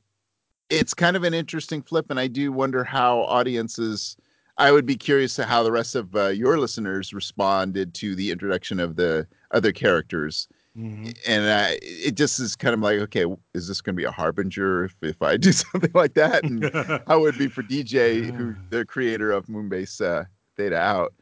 it's 0.70 0.94
kind 0.94 1.16
of 1.16 1.24
an 1.24 1.34
interesting 1.34 1.82
flip, 1.82 2.06
and 2.10 2.18
I 2.18 2.26
do 2.26 2.52
wonder 2.52 2.84
how 2.84 3.20
audiences. 3.22 4.16
I 4.58 4.72
would 4.72 4.84
be 4.84 4.96
curious 4.96 5.36
to 5.36 5.44
how 5.44 5.62
the 5.62 5.72
rest 5.72 5.94
of 5.94 6.14
uh, 6.14 6.28
your 6.28 6.58
listeners 6.58 7.14
responded 7.14 7.94
to 7.94 8.14
the 8.14 8.30
introduction 8.30 8.78
of 8.78 8.96
the 8.96 9.26
other 9.52 9.72
characters 9.72 10.48
mhm. 10.76 11.16
and 11.26 11.50
I, 11.50 11.78
it 11.82 12.14
just 12.14 12.40
is 12.40 12.56
kind 12.56 12.74
of 12.74 12.80
like, 12.80 12.98
okay, 13.00 13.26
is 13.54 13.68
this 13.68 13.80
going 13.80 13.94
to 13.94 14.00
be 14.00 14.04
a 14.04 14.10
harbinger 14.10 14.84
if, 14.84 14.96
if 15.02 15.22
I 15.22 15.36
do 15.38 15.52
something 15.52 15.90
like 15.94 16.14
that? 16.14 16.44
And 16.44 16.64
how 17.06 17.20
would 17.20 17.34
it 17.34 17.38
be 17.38 17.48
for 17.48 17.62
DJ, 17.62 18.34
who 18.34 18.54
the 18.70 18.84
creator 18.84 19.30
of 19.30 19.46
Moonbase 19.46 20.00
uh, 20.04 20.24
Theta 20.56 20.76
Out? 20.76 21.14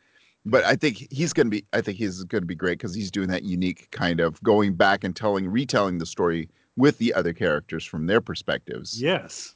But 0.50 0.64
I 0.64 0.76
think 0.76 1.06
he's 1.10 1.32
going 1.32 1.46
to 1.46 1.50
be, 1.50 1.64
I 1.72 1.80
think 1.80 1.98
he's 1.98 2.24
going 2.24 2.42
to 2.42 2.46
be 2.46 2.54
great 2.54 2.78
because 2.78 2.94
he's 2.94 3.10
doing 3.10 3.28
that 3.28 3.42
unique 3.42 3.90
kind 3.90 4.20
of 4.20 4.42
going 4.42 4.74
back 4.74 5.04
and 5.04 5.14
telling, 5.14 5.48
retelling 5.48 5.98
the 5.98 6.06
story 6.06 6.48
with 6.76 6.98
the 6.98 7.12
other 7.12 7.32
characters 7.32 7.84
from 7.84 8.06
their 8.06 8.20
perspectives. 8.20 9.00
yes. 9.00 9.54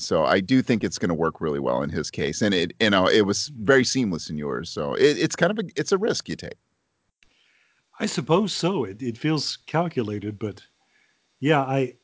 So 0.00 0.24
I 0.24 0.38
do 0.38 0.62
think 0.62 0.84
it's 0.84 0.96
going 0.96 1.08
to 1.08 1.14
work 1.14 1.40
really 1.40 1.58
well 1.58 1.82
in 1.82 1.90
his 1.90 2.08
case, 2.08 2.40
and 2.40 2.54
it, 2.54 2.72
you 2.78 2.88
know, 2.88 3.08
it 3.08 3.22
was 3.22 3.48
very 3.62 3.84
seamless 3.84 4.30
in 4.30 4.38
yours. 4.38 4.70
So 4.70 4.94
it, 4.94 5.18
it's 5.18 5.34
kind 5.34 5.50
of 5.50 5.58
a, 5.58 5.68
it's 5.74 5.90
a 5.90 5.98
risk 5.98 6.28
you 6.28 6.36
take. 6.36 6.54
I 7.98 8.06
suppose 8.06 8.52
so. 8.52 8.84
It, 8.84 9.02
it 9.02 9.18
feels 9.18 9.58
calculated, 9.66 10.38
but 10.38 10.62
yeah, 11.40 11.62
I 11.62 11.94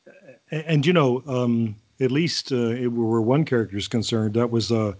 and 0.51 0.85
you 0.85 0.91
know, 0.91 1.23
um, 1.25 1.77
at 2.01 2.11
least 2.11 2.51
uh, 2.51 2.71
it, 2.71 2.87
where 2.87 3.21
one 3.21 3.45
character 3.45 3.77
is 3.77 3.87
concerned, 3.87 4.33
that 4.33 4.51
was 4.51 4.73
uh, 4.73 4.93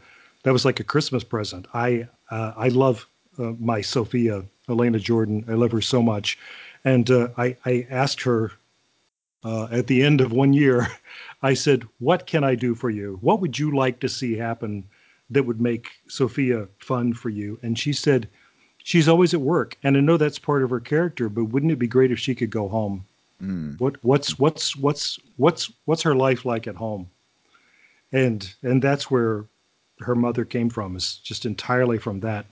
that 0.43 0.53
was 0.53 0.63
like 0.63 0.79
a 0.79 0.83
Christmas 0.85 1.23
present. 1.23 1.67
I 1.73 2.07
uh, 2.31 2.53
I 2.55 2.69
love 2.69 3.07
uh, 3.37 3.53
my 3.59 3.81
Sophia 3.81 4.43
Elena 4.69 4.99
Jordan. 4.99 5.45
I 5.47 5.53
love 5.53 5.71
her 5.71 5.81
so 5.81 6.01
much, 6.01 6.37
and 6.83 7.09
uh, 7.11 7.29
I 7.37 7.55
I 7.65 7.87
asked 7.89 8.21
her 8.23 8.51
uh, 9.43 9.67
at 9.71 9.87
the 9.87 10.03
end 10.03 10.21
of 10.21 10.31
one 10.31 10.53
year. 10.53 10.87
I 11.41 11.53
said, 11.53 11.83
"What 11.99 12.27
can 12.27 12.43
I 12.43 12.55
do 12.55 12.75
for 12.75 12.89
you? 12.89 13.19
What 13.21 13.41
would 13.41 13.59
you 13.59 13.75
like 13.75 13.99
to 13.99 14.09
see 14.09 14.35
happen 14.35 14.83
that 15.29 15.43
would 15.43 15.61
make 15.61 15.89
Sophia 16.07 16.67
fun 16.79 17.13
for 17.13 17.29
you?" 17.29 17.59
And 17.61 17.77
she 17.77 17.93
said, 17.93 18.27
"She's 18.83 19.07
always 19.07 19.33
at 19.33 19.41
work, 19.41 19.77
and 19.83 19.95
I 19.97 19.99
know 19.99 20.17
that's 20.17 20.39
part 20.39 20.63
of 20.63 20.69
her 20.69 20.79
character, 20.79 21.29
but 21.29 21.45
wouldn't 21.45 21.71
it 21.71 21.79
be 21.79 21.87
great 21.87 22.11
if 22.11 22.19
she 22.19 22.35
could 22.35 22.49
go 22.49 22.67
home?" 22.67 23.05
Mm. 23.41 23.79
What 23.79 24.03
what's 24.03 24.39
what's 24.39 24.75
what's 24.75 25.19
what's 25.37 25.71
what's 25.85 26.01
her 26.03 26.15
life 26.15 26.45
like 26.45 26.67
at 26.67 26.75
home? 26.75 27.07
And 28.11 28.53
and 28.63 28.81
that's 28.81 29.11
where 29.11 29.45
her 29.99 30.15
mother 30.15 30.45
came 30.45 30.69
from 30.69 30.95
is 30.95 31.15
just 31.23 31.45
entirely 31.45 31.97
from 31.97 32.19
that 32.21 32.45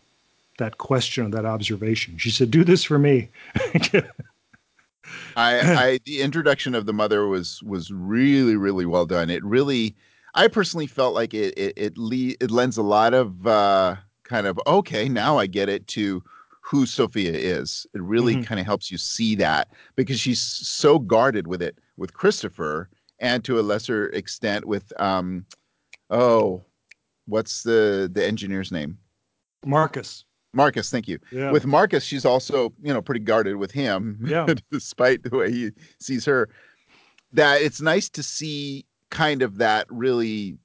that 0.60 0.78
question, 0.78 1.26
or 1.26 1.30
that 1.30 1.46
observation. 1.46 2.18
She 2.18 2.30
said, 2.30 2.52
"Do 2.52 2.64
this 2.64 2.84
for 2.84 3.00
me." 3.00 3.30
I, 5.36 5.60
I 5.62 6.00
the 6.06 6.22
introduction 6.22 6.76
of 6.76 6.86
the 6.86 6.94
mother 6.94 7.28
was 7.28 7.62
was 7.64 7.92
really 7.92 8.56
really 8.56 8.86
well 8.86 9.06
done. 9.06 9.30
It 9.30 9.44
really, 9.44 9.96
I 10.36 10.48
personally 10.48 10.88
felt 10.88 11.16
like 11.16 11.34
it 11.34 11.58
it 11.58 11.74
it, 11.76 11.98
le- 11.98 12.36
it 12.40 12.52
lends 12.52 12.78
a 12.78 12.84
lot 12.84 13.14
of 13.14 13.46
uh, 13.48 13.96
kind 14.24 14.48
of 14.48 14.60
okay 14.68 15.10
now 15.10 15.38
I 15.38 15.48
get 15.48 15.70
it 15.70 15.88
to 15.90 16.24
who 16.62 16.86
Sophia 16.86 17.34
is. 17.34 17.86
It 17.94 18.02
really 18.02 18.38
Mhm. 18.38 18.46
kind 18.46 18.60
of 18.60 18.66
helps 18.66 18.90
you 18.92 18.98
see 18.98 19.36
that 19.36 19.70
because 19.96 20.20
she's 20.20 20.40
so 20.42 20.98
guarded 21.00 21.48
with 21.48 21.62
it 21.62 21.78
with 21.98 22.14
Christopher 22.14 22.90
and 23.20 23.44
to 23.44 23.60
a 23.60 23.62
lesser 23.62 24.08
extent 24.10 24.66
with 24.66 24.94
um 25.02 25.46
oh 26.10 26.64
what's 27.26 27.64
the 27.64 28.10
the 28.14 28.26
engineer's 28.26 28.72
name 28.72 28.98
Marcus. 29.66 30.26
Marcus 30.54 30.90
thank 30.92 31.08
you 31.08 31.18
Yeah. 31.32 31.52
with 31.52 31.66
Marcus 31.66 32.04
she's 32.04 32.26
also 32.26 32.74
you 32.82 32.94
know 32.94 33.02
pretty 33.02 33.22
guarded 33.22 33.56
with 33.56 33.72
him 33.72 34.20
Yeah. 34.26 34.54
despite 34.72 35.24
the 35.24 35.36
way 35.36 35.52
he 35.52 35.72
sees 36.00 36.26
her 36.26 36.50
that 37.32 37.62
it's 37.62 37.82
nice 37.82 38.10
to 38.10 38.22
see 38.24 38.86
kind 39.10 39.42
of 39.42 39.58
that 39.58 39.88
really 39.90 40.58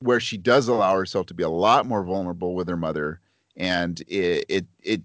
where 0.00 0.20
she 0.20 0.36
does 0.38 0.68
allow 0.68 0.94
herself 0.96 1.26
to 1.26 1.34
be 1.34 1.42
a 1.42 1.48
lot 1.48 1.84
more 1.86 2.04
vulnerable 2.04 2.54
with 2.54 2.68
her 2.68 2.76
mother 2.76 3.20
and 3.56 4.00
it 4.08 4.44
it 4.48 4.66
it 4.82 5.02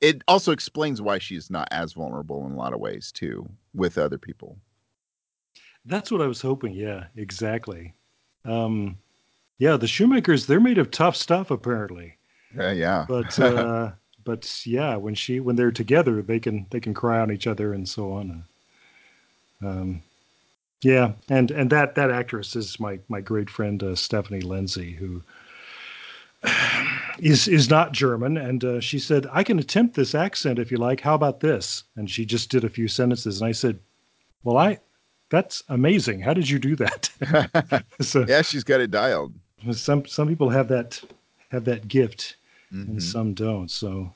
it 0.00 0.22
also 0.28 0.52
explains 0.52 1.00
why 1.00 1.18
she's 1.18 1.48
not 1.48 1.68
as 1.70 1.92
vulnerable 1.94 2.44
in 2.44 2.52
a 2.52 2.56
lot 2.56 2.72
of 2.74 2.80
ways 2.80 3.10
too 3.12 3.48
with 3.74 3.96
other 3.98 4.18
people 4.18 4.58
That's 5.84 6.10
what 6.12 6.20
I 6.20 6.26
was 6.26 6.40
hoping. 6.40 6.74
Yeah, 6.74 7.06
exactly. 7.16 7.94
Um, 8.44 8.98
yeah, 9.62 9.76
the 9.76 9.86
Shoemakers, 9.86 10.46
they're 10.46 10.58
made 10.58 10.78
of 10.78 10.90
tough 10.90 11.14
stuff 11.14 11.52
apparently. 11.52 12.16
Uh, 12.58 12.70
yeah 12.70 13.06
But 13.06 13.38
uh, 13.38 13.92
but 14.24 14.66
yeah, 14.66 14.96
when 14.96 15.14
she 15.14 15.38
when 15.38 15.54
they're 15.54 15.70
together, 15.70 16.20
they 16.20 16.40
can 16.40 16.66
they 16.70 16.80
can 16.80 16.92
cry 16.92 17.20
on 17.20 17.30
each 17.30 17.46
other 17.46 17.72
and 17.72 17.88
so 17.88 18.12
on. 18.12 18.44
Um, 19.64 20.02
yeah, 20.82 21.12
and 21.28 21.52
and 21.52 21.70
that 21.70 21.94
that 21.94 22.10
actress 22.10 22.56
is 22.56 22.80
my 22.80 22.98
my 23.08 23.20
great 23.20 23.48
friend 23.48 23.80
uh, 23.84 23.94
Stephanie 23.94 24.40
Lindsay, 24.40 24.94
who 24.94 25.22
is 27.20 27.46
is 27.46 27.70
not 27.70 27.92
German, 27.92 28.36
and 28.36 28.64
uh, 28.64 28.80
she 28.80 28.98
said, 28.98 29.28
"I 29.30 29.44
can 29.44 29.60
attempt 29.60 29.94
this 29.94 30.16
accent 30.16 30.58
if 30.58 30.72
you 30.72 30.78
like. 30.78 31.00
How 31.00 31.14
about 31.14 31.38
this?" 31.38 31.84
And 31.94 32.10
she 32.10 32.26
just 32.26 32.50
did 32.50 32.64
a 32.64 32.68
few 32.68 32.88
sentences, 32.88 33.40
and 33.40 33.48
I 33.48 33.52
said, 33.52 33.78
"Well, 34.42 34.56
I 34.56 34.80
that's 35.30 35.62
amazing. 35.68 36.18
How 36.18 36.34
did 36.34 36.50
you 36.50 36.58
do 36.58 36.74
that?" 36.74 37.84
so 38.00 38.24
yeah 38.26 38.42
she's 38.42 38.64
got 38.64 38.80
it 38.80 38.90
dialed 38.90 39.32
some 39.72 40.06
some 40.06 40.28
people 40.28 40.48
have 40.50 40.68
that 40.68 41.00
have 41.50 41.64
that 41.64 41.88
gift, 41.88 42.36
Mhm. 42.72 42.88
and 42.88 43.02
some 43.02 43.34
don't. 43.34 43.70
So 43.70 44.12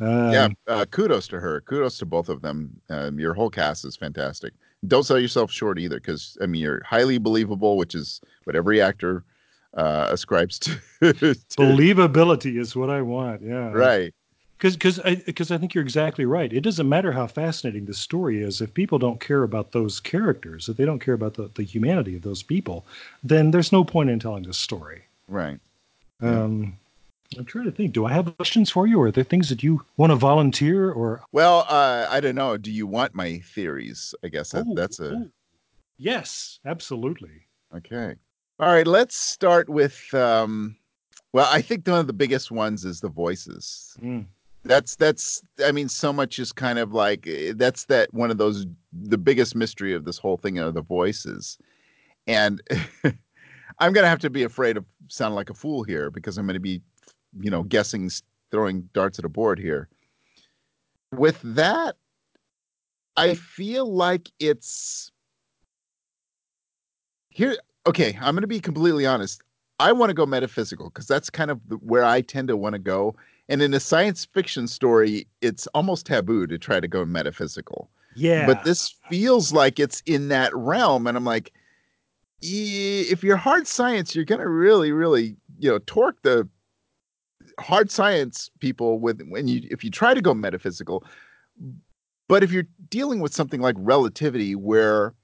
um, 0.00 0.32
yeah 0.32 0.48
uh, 0.66 0.84
kudos 0.86 1.28
to 1.28 1.38
her 1.38 1.60
kudos 1.60 1.98
to 1.98 2.06
both 2.06 2.28
of 2.28 2.40
them 2.42 2.80
um, 2.90 3.20
your 3.20 3.34
whole 3.34 3.50
cast 3.50 3.84
is 3.84 3.94
fantastic 3.94 4.52
don't 4.88 5.04
sell 5.04 5.18
yourself 5.18 5.52
short 5.52 5.78
either 5.78 5.96
because 5.96 6.36
i 6.42 6.46
mean 6.46 6.62
you're 6.62 6.82
highly 6.82 7.18
believable 7.18 7.76
which 7.76 7.94
is 7.94 8.20
what 8.44 8.56
every 8.56 8.80
actor 8.80 9.22
uh 9.76 10.08
ascribes 10.10 10.58
to, 10.58 10.74
to- 11.00 11.34
believability 11.56 12.58
is 12.58 12.74
what 12.74 12.90
I 12.90 13.02
want. 13.02 13.42
Yeah, 13.42 13.70
right 13.72 14.14
Because 14.62 14.76
because 14.76 15.00
I 15.00 15.16
because 15.16 15.50
I 15.50 15.58
think 15.58 15.74
you're 15.74 15.82
exactly 15.82 16.24
right. 16.24 16.52
It 16.52 16.60
doesn't 16.60 16.88
matter 16.88 17.10
how 17.10 17.26
fascinating 17.26 17.84
the 17.86 17.94
story 17.94 18.40
is 18.40 18.60
if 18.60 18.72
people 18.72 18.96
don't 18.96 19.18
care 19.18 19.42
about 19.42 19.72
those 19.72 19.98
characters, 19.98 20.68
if 20.68 20.76
they 20.76 20.84
don't 20.84 21.00
care 21.00 21.14
about 21.14 21.34
the, 21.34 21.50
the 21.56 21.64
humanity 21.64 22.14
of 22.14 22.22
those 22.22 22.44
people, 22.44 22.86
then 23.24 23.50
there's 23.50 23.72
no 23.72 23.82
point 23.82 24.08
in 24.10 24.20
telling 24.20 24.44
the 24.44 24.54
story. 24.54 25.02
right 25.26 25.58
Um, 26.20 26.78
I'm 27.36 27.44
trying 27.44 27.64
to 27.64 27.72
think. 27.72 27.92
Do 27.92 28.06
I 28.06 28.12
have 28.12 28.36
questions 28.36 28.70
for 28.70 28.86
you, 28.86 29.00
or 29.00 29.06
are 29.06 29.10
there 29.10 29.24
things 29.24 29.48
that 29.48 29.64
you 29.64 29.84
want 29.96 30.12
to 30.12 30.16
volunteer? 30.16 30.92
Or 30.92 31.22
well 31.32 31.66
uh 31.68 32.06
i 32.08 32.20
don't 32.20 32.36
know 32.36 32.56
do 32.56 32.70
you 32.70 32.86
want 32.86 33.16
my 33.16 33.38
theories 33.38 34.14
i 34.22 34.28
guess 34.28 34.50
that, 34.50 34.64
Oh, 34.68 34.74
that's 34.76 35.00
a 35.00 35.10
oh. 35.10 35.28
yes, 35.96 36.60
absolutely. 36.64 37.48
Okay. 37.74 38.14
All 38.60 38.72
right, 38.72 38.86
let's 38.86 39.16
start 39.16 39.68
with 39.68 40.14
um 40.14 40.76
well, 41.32 41.48
I 41.50 41.62
think 41.62 41.84
one 41.88 41.98
of 41.98 42.06
the 42.06 42.12
biggest 42.12 42.52
ones 42.52 42.84
is 42.84 43.00
the 43.00 43.08
voices. 43.08 43.96
Mm. 44.00 44.26
That's 44.64 44.96
that's 44.96 45.42
I 45.64 45.72
mean 45.72 45.88
so 45.88 46.12
much 46.12 46.38
is 46.38 46.52
kind 46.52 46.78
of 46.78 46.92
like 46.92 47.26
eh, 47.26 47.52
that's 47.56 47.86
that 47.86 48.12
one 48.14 48.30
of 48.30 48.38
those 48.38 48.66
the 48.92 49.18
biggest 49.18 49.56
mystery 49.56 49.92
of 49.92 50.04
this 50.04 50.18
whole 50.18 50.36
thing 50.36 50.58
are 50.58 50.70
the 50.70 50.82
voices. 50.82 51.58
And 52.26 52.62
I'm 53.04 53.92
going 53.92 54.04
to 54.04 54.08
have 54.08 54.20
to 54.20 54.30
be 54.30 54.44
afraid 54.44 54.76
of 54.76 54.84
sounding 55.08 55.34
like 55.34 55.50
a 55.50 55.54
fool 55.54 55.82
here 55.82 56.10
because 56.10 56.38
I'm 56.38 56.46
going 56.46 56.54
to 56.54 56.60
be 56.60 56.80
you 57.40 57.50
know 57.50 57.64
guessing 57.64 58.10
throwing 58.50 58.88
darts 58.92 59.18
at 59.18 59.24
a 59.24 59.28
board 59.28 59.58
here. 59.58 59.88
With 61.12 61.40
that 61.42 61.96
I 63.16 63.34
feel 63.34 63.92
like 63.92 64.30
it's 64.38 65.10
here 67.32 67.56
okay 67.86 68.16
i'm 68.20 68.34
going 68.34 68.42
to 68.42 68.46
be 68.46 68.60
completely 68.60 69.06
honest 69.06 69.42
i 69.78 69.90
want 69.90 70.10
to 70.10 70.14
go 70.14 70.26
metaphysical 70.26 70.86
because 70.86 71.06
that's 71.06 71.30
kind 71.30 71.50
of 71.50 71.60
where 71.80 72.04
i 72.04 72.20
tend 72.20 72.48
to 72.48 72.56
want 72.56 72.74
to 72.74 72.78
go 72.78 73.14
and 73.52 73.60
in 73.60 73.74
a 73.74 73.80
science 73.80 74.24
fiction 74.24 74.66
story 74.66 75.26
it's 75.42 75.66
almost 75.68 76.06
taboo 76.06 76.46
to 76.46 76.58
try 76.58 76.80
to 76.80 76.88
go 76.88 77.04
metaphysical. 77.04 77.90
Yeah, 78.14 78.46
but 78.46 78.64
this 78.64 78.94
feels 79.10 79.52
like 79.52 79.78
it's 79.78 80.02
in 80.06 80.28
that 80.28 80.54
realm 80.54 81.06
and 81.06 81.16
i'm 81.16 81.24
like 81.24 81.52
"Eh, 82.42 83.04
if 83.10 83.22
you're 83.22 83.36
hard 83.36 83.66
science 83.66 84.14
you're 84.14 84.24
going 84.24 84.40
to 84.40 84.48
really 84.48 84.92
really 84.92 85.36
you 85.58 85.70
know 85.70 85.78
torque 85.86 86.20
the 86.22 86.48
hard 87.60 87.90
science 87.90 88.50
people 88.60 88.98
with 88.98 89.22
when 89.28 89.48
you 89.48 89.66
if 89.70 89.84
you 89.84 89.90
try 89.90 90.14
to 90.14 90.20
go 90.20 90.34
metaphysical. 90.34 91.04
But 92.28 92.42
if 92.42 92.50
you're 92.50 92.66
dealing 92.88 93.20
with 93.20 93.34
something 93.34 93.60
like 93.60 93.76
relativity 93.78 94.54
where 94.54 95.14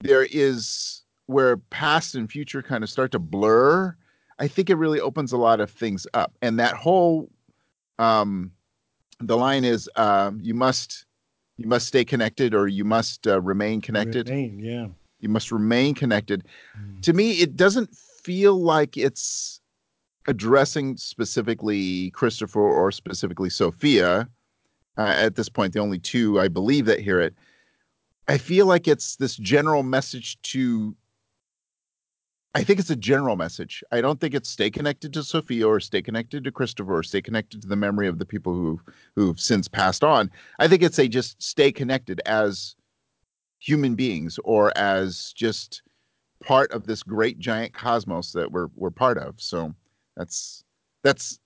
there 0.00 0.26
is 0.30 1.02
where 1.26 1.56
past 1.56 2.14
and 2.14 2.30
future 2.30 2.62
kind 2.62 2.82
of 2.84 2.90
start 2.90 3.12
to 3.12 3.18
blur 3.18 3.94
i 4.40 4.48
think 4.48 4.68
it 4.68 4.76
really 4.76 5.00
opens 5.00 5.32
a 5.32 5.36
lot 5.36 5.60
of 5.60 5.70
things 5.70 6.06
up. 6.14 6.34
And 6.42 6.58
that 6.58 6.74
whole 6.74 7.30
um 8.00 8.50
the 9.20 9.36
line 9.36 9.64
is 9.64 9.88
um 9.96 10.40
you 10.42 10.54
must 10.54 11.04
you 11.58 11.68
must 11.68 11.86
stay 11.86 12.04
connected 12.04 12.54
or 12.54 12.66
you 12.68 12.84
must 12.84 13.26
uh, 13.26 13.38
remain 13.42 13.80
connected 13.82 14.28
Remain, 14.30 14.58
yeah. 14.58 14.86
you 15.20 15.28
must 15.28 15.52
remain 15.52 15.94
connected 15.94 16.44
Mm. 16.78 17.02
to 17.02 17.12
me 17.12 17.32
it 17.32 17.54
doesn't 17.56 17.94
feel 17.94 18.54
like 18.60 18.96
it's 18.96 19.60
addressing 20.26 20.96
specifically 20.96 22.10
christopher 22.12 22.60
or 22.60 22.90
specifically 22.92 23.50
sophia 23.50 24.28
uh, 24.98 25.14
at 25.26 25.34
this 25.36 25.48
point 25.48 25.72
the 25.74 25.80
only 25.80 25.98
two 25.98 26.40
i 26.40 26.48
believe 26.48 26.86
that 26.86 27.00
hear 27.00 27.20
it 27.20 27.34
i 28.28 28.38
feel 28.38 28.66
like 28.66 28.86
it's 28.88 29.16
this 29.16 29.36
general 29.36 29.82
message 29.82 30.40
to 30.42 30.94
i 32.54 32.62
think 32.62 32.78
it's 32.78 32.90
a 32.90 32.96
general 32.96 33.36
message 33.36 33.82
i 33.92 34.00
don't 34.00 34.20
think 34.20 34.34
it's 34.34 34.48
stay 34.48 34.70
connected 34.70 35.12
to 35.12 35.22
sophia 35.22 35.66
or 35.66 35.80
stay 35.80 36.02
connected 36.02 36.44
to 36.44 36.52
christopher 36.52 36.98
or 36.98 37.02
stay 37.02 37.22
connected 37.22 37.62
to 37.62 37.68
the 37.68 37.76
memory 37.76 38.08
of 38.08 38.18
the 38.18 38.26
people 38.26 38.52
who 38.52 38.80
who've 39.16 39.40
since 39.40 39.68
passed 39.68 40.04
on 40.04 40.30
i 40.58 40.68
think 40.68 40.82
it's 40.82 40.98
a 40.98 41.08
just 41.08 41.40
stay 41.42 41.70
connected 41.70 42.20
as 42.26 42.74
human 43.60 43.94
beings 43.94 44.38
or 44.44 44.76
as 44.76 45.32
just 45.36 45.82
part 46.42 46.72
of 46.72 46.86
this 46.86 47.02
great 47.02 47.38
giant 47.38 47.72
cosmos 47.72 48.32
that 48.32 48.50
we're 48.50 48.68
we're 48.74 48.90
part 48.90 49.18
of. 49.18 49.34
So 49.38 49.74
that's 50.16 50.64
that's 51.02 51.38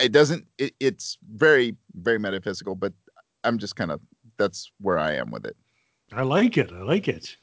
it 0.00 0.12
doesn't 0.12 0.46
it, 0.56 0.74
it's 0.80 1.18
very 1.34 1.76
very 1.94 2.18
metaphysical, 2.18 2.74
but 2.74 2.92
I'm 3.44 3.58
just 3.58 3.76
kind 3.76 3.90
of 3.90 4.00
that's 4.38 4.72
where 4.80 4.98
I 4.98 5.14
am 5.14 5.30
with 5.30 5.44
it. 5.44 5.56
I 6.12 6.22
like 6.22 6.56
it. 6.56 6.72
I 6.72 6.82
like 6.82 7.08
it. 7.08 7.36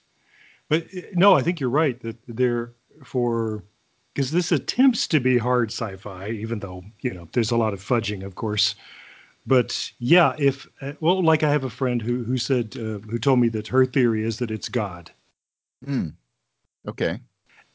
But 0.70 0.86
uh, 0.96 1.02
no, 1.14 1.36
I 1.36 1.44
think 1.44 1.60
you're 1.60 1.70
right 1.70 2.00
that 2.02 2.18
they're 2.28 2.74
for 3.04 3.64
because 4.14 4.32
this 4.32 4.52
attempts 4.52 5.08
to 5.08 5.20
be 5.20 5.38
hard 5.38 5.72
sci-fi, 5.72 6.30
even 6.30 6.60
though 6.60 6.84
you 7.02 7.14
know 7.14 7.28
there's 7.34 7.52
a 7.52 7.58
lot 7.58 7.74
of 7.74 7.82
fudging, 7.84 8.24
of 8.26 8.36
course. 8.36 8.76
but 9.48 9.92
yeah, 10.00 10.36
if 10.40 10.68
uh, 10.82 10.94
well, 11.00 11.24
like 11.24 11.44
I 11.44 11.52
have 11.52 11.64
a 11.66 11.70
friend 11.70 12.02
who 12.02 12.24
who 12.24 12.38
said 12.38 12.76
uh, 12.78 13.00
who 13.10 13.20
told 13.20 13.40
me 13.40 13.50
that 13.50 13.68
her 13.68 13.86
theory 13.86 14.24
is 14.24 14.40
that 14.40 14.52
it's 14.52 14.70
God, 14.70 15.12
Hmm. 15.84 16.10
Okay. 16.88 17.20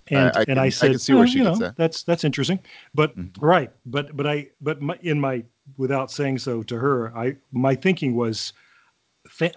and 0.08 0.30
I 0.34 0.38
and 0.40 0.46
can- 0.46 0.58
I 0.58 0.64
I 0.64 0.68
said, 0.70 0.90
can 0.92 0.98
see 0.98 1.12
where 1.12 1.20
"Well, 1.20 1.26
she 1.28 1.38
you 1.38 1.44
know, 1.44 1.56
that." 1.56 1.76
that's 1.76 2.02
that's 2.02 2.24
interesting, 2.24 2.58
but 2.94 3.16
Mhm. 3.16 3.30
right, 3.40 3.70
but 3.86 4.16
but 4.16 4.26
I 4.26 4.48
but 4.60 4.80
my, 4.80 4.98
in 5.02 5.20
my 5.20 5.44
without 5.76 6.10
saying 6.10 6.38
so 6.38 6.62
to 6.64 6.76
her, 6.78 7.16
I 7.16 7.36
my 7.52 7.74
thinking 7.74 8.16
was, 8.16 8.52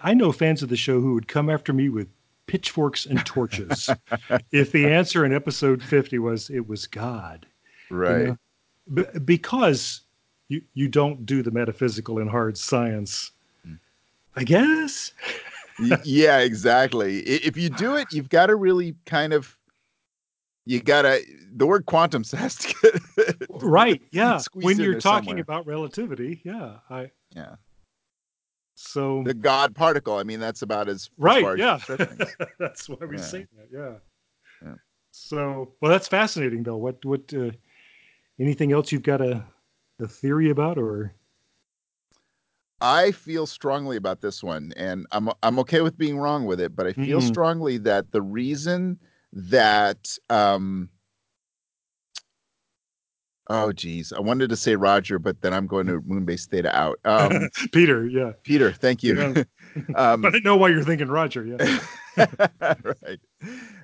I 0.02 0.14
know 0.14 0.30
fans 0.32 0.62
of 0.62 0.68
the 0.68 0.76
show 0.76 1.00
who 1.00 1.14
would 1.14 1.26
come 1.28 1.50
after 1.50 1.72
me 1.72 1.88
with 1.88 2.08
pitchforks 2.46 3.06
and 3.06 3.24
torches 3.24 3.88
if 4.52 4.70
the 4.72 4.86
answer 4.86 5.24
in 5.24 5.32
episode 5.32 5.82
fifty 5.82 6.18
was 6.18 6.50
it 6.50 6.66
was 6.68 6.86
God. 6.86 7.46
you 7.90 7.96
Right. 7.96 8.26
know? 8.28 8.38
B- 8.92 9.18
because 9.24 10.02
you 10.48 10.60
you 10.74 10.88
don't 10.88 11.24
do 11.24 11.42
the 11.42 11.50
metaphysical 11.50 12.18
in 12.18 12.28
hard 12.28 12.58
science 12.58 13.32
i 14.36 14.44
guess 14.44 15.12
yeah, 16.04 16.38
exactly. 16.38 17.18
If 17.22 17.56
you 17.56 17.68
do 17.68 17.96
it, 17.96 18.06
you've 18.12 18.28
got 18.28 18.46
to 18.46 18.54
really 18.54 18.94
kind 19.06 19.32
of, 19.32 19.56
you 20.66 20.78
got 20.80 21.02
to, 21.02 21.20
the 21.52 21.66
word 21.66 21.84
quantum 21.86 22.22
has 22.32 22.54
to 22.58 22.74
get, 23.18 23.48
right 23.62 24.00
yeah 24.12 24.40
when 24.52 24.78
you're 24.78 25.00
talking 25.00 25.30
somewhere. 25.30 25.42
about 25.42 25.66
relativity 25.66 26.40
yeah 26.44 26.76
i 26.90 27.10
yeah. 27.34 27.56
So 28.74 29.24
The 29.24 29.34
God 29.34 29.74
particle. 29.74 30.16
I 30.16 30.22
mean, 30.24 30.40
that's 30.40 30.62
about 30.62 30.88
as, 30.88 31.10
right 31.18 31.42
far 31.42 31.54
as 31.54 31.60
yeah 31.60 31.78
that's 32.58 32.88
why 32.88 33.06
we 33.06 33.16
Yeah. 33.16 33.22
say 33.22 33.46
that 33.56 33.68
yeah. 33.72 33.94
Yeah. 34.62 34.74
so 35.10 35.74
well 35.80 35.90
that's 35.90 36.08
fascinating 36.08 36.62
though 36.62 36.76
what 36.76 37.04
what 37.04 37.32
uh, 37.34 37.50
anything 38.40 38.72
else 38.72 38.92
you've 38.92 39.02
got 39.02 39.20
a 39.20 39.44
a 40.00 40.08
theory 40.08 40.50
about 40.50 40.78
or 40.78 41.14
I 42.80 43.12
feel 43.12 43.46
strongly 43.46 43.96
about 43.96 44.20
this 44.20 44.42
one, 44.42 44.72
and 44.76 45.06
I'm 45.12 45.30
I'm 45.42 45.58
okay 45.60 45.80
with 45.80 45.96
being 45.96 46.18
wrong 46.18 46.44
with 46.44 46.60
it, 46.60 46.76
but 46.76 46.86
I 46.86 46.92
feel 46.92 47.20
Mhm. 47.20 47.28
strongly 47.28 47.78
that 47.78 48.10
the 48.12 48.22
reason 48.22 48.98
that 49.32 50.18
um 50.28 50.90
oh 53.48 53.72
geez, 53.72 54.12
I 54.12 54.20
wanted 54.20 54.50
to 54.50 54.56
say 54.56 54.76
Roger, 54.76 55.18
but 55.18 55.40
then 55.42 55.52
I'm 55.52 55.66
going 55.66 55.86
to 55.88 56.00
Moonbase 56.00 56.46
Theta 56.48 56.74
out. 56.76 56.98
Um 57.04 57.48
peter 57.72 58.06
yeah 58.06 58.32
Peter, 58.42 58.72
thank 58.72 59.02
you. 59.02 59.16
Yeah. 59.16 59.44
um 59.96 60.20
but 60.22 60.34
i 60.34 60.38
know 60.38 60.56
why 60.56 60.68
you're 60.68 60.84
thinking 60.84 61.08
roger 61.08 61.44
yeah 61.44 61.78
right. 62.16 63.20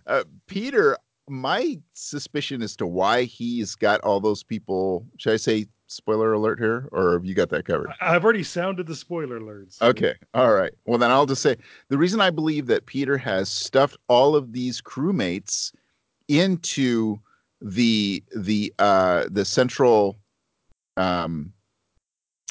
Uh, 0.06 0.24
Peter, 0.46 0.96
my 1.28 1.78
suspicion 1.94 2.62
as 2.62 2.76
to 2.76 2.86
why 2.86 3.24
he's 3.24 3.74
got 3.74 4.00
all 4.02 4.20
those 4.20 4.42
people, 4.42 5.06
should 5.18 5.32
I 5.32 5.36
say 5.36 5.66
spoiler 5.86 6.32
alert 6.32 6.58
here, 6.58 6.88
or 6.92 7.14
have 7.14 7.24
you 7.24 7.34
got 7.34 7.48
that 7.50 7.64
covered? 7.64 7.90
I've 8.00 8.24
already 8.24 8.44
sounded 8.44 8.86
the 8.86 8.94
spoiler 8.94 9.40
alerts 9.40 9.80
Okay. 9.82 10.14
All 10.34 10.52
right. 10.52 10.72
Well, 10.86 10.98
then 10.98 11.10
I'll 11.10 11.26
just 11.26 11.42
say 11.42 11.56
the 11.88 11.98
reason 11.98 12.20
I 12.20 12.30
believe 12.30 12.66
that 12.66 12.86
Peter 12.86 13.18
has 13.18 13.48
stuffed 13.48 13.96
all 14.08 14.36
of 14.36 14.52
these 14.52 14.80
crewmates 14.80 15.72
into 16.28 17.18
the 17.60 18.22
the 18.36 18.72
uh 18.78 19.24
the 19.30 19.44
central 19.44 20.18
um 20.96 21.52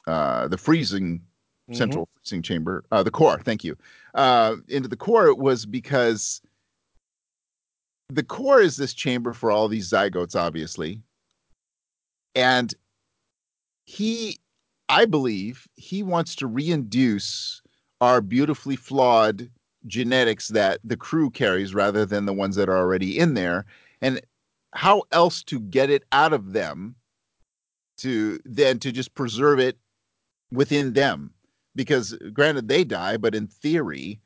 uh 0.08 0.48
the 0.48 0.58
freezing 0.58 1.22
Mhm. 1.70 1.76
central 1.76 2.10
freezing 2.16 2.42
chamber 2.42 2.84
uh 2.92 3.02
the 3.04 3.12
core 3.12 3.40
thank 3.40 3.64
you 3.64 3.76
uh 4.16 4.56
into 4.68 4.88
the 4.88 4.96
core 4.96 5.34
was 5.34 5.66
because 5.66 6.42
the 8.10 8.24
core 8.24 8.62
is 8.62 8.78
this 8.78 8.94
chamber 8.94 9.34
for 9.34 9.52
all 9.52 9.68
these 9.68 9.90
zygotes 9.90 10.36
obviously 10.36 11.02
and 12.36 12.74
he 13.86 14.38
i 14.90 15.06
believe 15.06 15.68
he 15.76 16.04
wants 16.04 16.36
to 16.36 16.48
reinduce 16.48 17.62
our 18.02 18.22
beautifully 18.22 18.76
flawed 18.76 19.50
genetics 19.88 20.50
that 20.50 20.80
the 20.84 20.98
crew 20.98 21.30
carries 21.30 21.74
rather 21.74 22.06
than 22.06 22.26
the 22.26 22.34
ones 22.34 22.56
that 22.56 22.70
are 22.70 22.78
already 22.78 23.18
in 23.18 23.34
there 23.34 23.66
and 24.02 24.22
how 24.74 25.04
else 25.12 25.44
to 25.44 25.60
get 25.60 25.90
it 25.90 26.04
out 26.12 26.34
of 26.34 26.54
them 26.54 26.96
to 27.98 28.40
then 28.46 28.80
to 28.80 28.92
just 28.92 29.14
preserve 29.16 29.60
it 29.60 29.78
within 30.52 30.94
them? 30.94 31.32
Because 31.76 32.18
granted 32.34 32.68
they 32.68 32.84
die 32.84 33.18
but 33.18 33.36
in 33.36 33.48
theory 33.48 34.20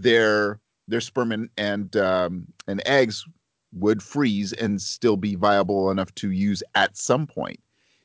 their 0.00 0.60
their 0.88 1.00
sperm 1.00 1.32
and 1.32 1.48
and, 1.56 1.96
um, 1.96 2.46
and 2.66 2.82
eggs 2.86 3.24
would 3.72 4.02
freeze 4.02 4.52
and 4.52 4.80
still 4.80 5.16
be 5.16 5.34
viable 5.34 5.90
enough 5.90 6.14
to 6.14 6.30
use 6.30 6.62
at 6.74 6.96
some 6.96 7.26
point 7.26 7.60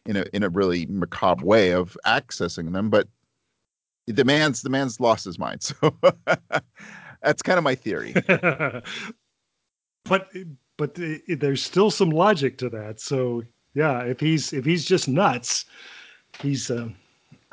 in 0.05 0.15
a 0.15 0.25
in 0.33 0.43
a 0.43 0.49
really 0.49 0.85
macabre 0.87 1.45
way 1.45 1.71
of 1.71 1.97
accessing 2.05 2.73
them 2.73 2.89
but 2.89 3.07
the 4.13 4.25
man's 4.25 4.61
the 4.61 4.69
man's 4.69 4.99
lost 4.99 5.25
his 5.25 5.39
mind. 5.39 5.61
So 5.81 5.95
that's 7.21 7.41
kind 7.41 7.57
of 7.57 7.63
my 7.63 7.75
theory. 7.75 8.13
But 10.05 10.31
but 10.79 10.95
the- 10.95 11.21
there's 11.35 11.61
still 11.61 11.91
some 11.91 12.09
logic 12.09 12.57
to 12.57 12.69
that. 12.69 12.99
So 13.01 13.43
yeah, 13.75 13.99
if 14.01 14.19
he's 14.19 14.53
if 14.53 14.65
he's 14.65 14.83
just 14.85 15.07
nuts, 15.07 15.65
he's 16.41 16.71
um, 16.71 16.95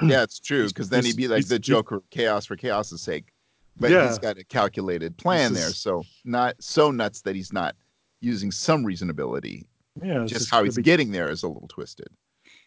yeah 0.02 0.22
it's 0.22 0.38
true 0.38 0.68
because 0.68 0.88
then 0.88 1.04
he'd 1.04 1.16
be 1.16 1.26
like 1.28 1.46
the 1.48 1.58
joker 1.58 2.02
chaos 2.10 2.44
for 2.46 2.54
chaos's 2.56 3.00
sake 3.02 3.32
but 3.78 3.90
Yeah. 3.90 4.06
he's 4.08 4.18
got 4.18 4.36
a 4.38 4.44
calculated 4.44 5.16
plan 5.16 5.52
This 5.54 5.60
there 5.62 5.70
is- 5.70 5.78
so 5.78 6.04
not 6.24 6.54
so 6.60 6.90
nuts 6.90 7.22
that 7.22 7.34
he's 7.34 7.50
not 7.52 7.74
using 8.20 8.50
some 8.52 8.84
reasonability 8.84 9.64
yeah, 10.02 10.24
just 10.26 10.50
how 10.50 10.64
he's 10.64 10.76
getting 10.76 11.12
there 11.12 11.30
is 11.30 11.42
a 11.44 11.48
little 11.48 11.68
twisted 11.68 12.08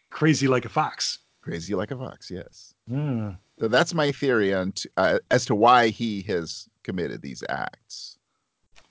crazy 0.10 0.48
like 0.48 0.66
a 0.66 0.70
fox. 0.70 1.20
crazy 1.42 1.76
like 1.76 1.92
a 1.92 1.96
fox 1.98 2.32
yes 2.32 2.74
Yeah. 2.88 3.36
so 3.60 3.68
that's 3.68 3.94
my 3.94 4.12
theory 4.12 4.52
on 4.54 4.72
t- 4.72 4.90
uh, 4.98 5.20
as 5.30 5.46
to 5.46 5.54
why 5.56 5.90
he 5.90 6.24
has 6.24 6.68
committed 6.84 7.22
these 7.22 7.44
acts 7.48 8.18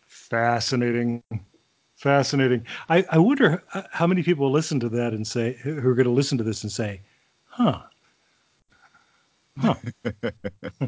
Fascinating, 0.07 1.23
fascinating. 1.99 2.67
I 2.89 3.05
I 3.11 3.19
wonder 3.19 3.63
uh, 3.75 3.83
how 3.91 4.07
many 4.07 4.23
people 4.23 4.51
listen 4.51 4.81
to 4.81 4.89
that 4.91 5.13
and 5.13 5.27
say 5.27 5.55
who 5.63 5.77
are 5.77 5.95
going 5.95 6.05
to 6.05 6.11
listen 6.11 6.39
to 6.39 6.45
this 6.45 6.63
and 6.63 6.73
say, 6.73 7.03
"Huh." 7.45 7.83
Huh. 9.59 9.75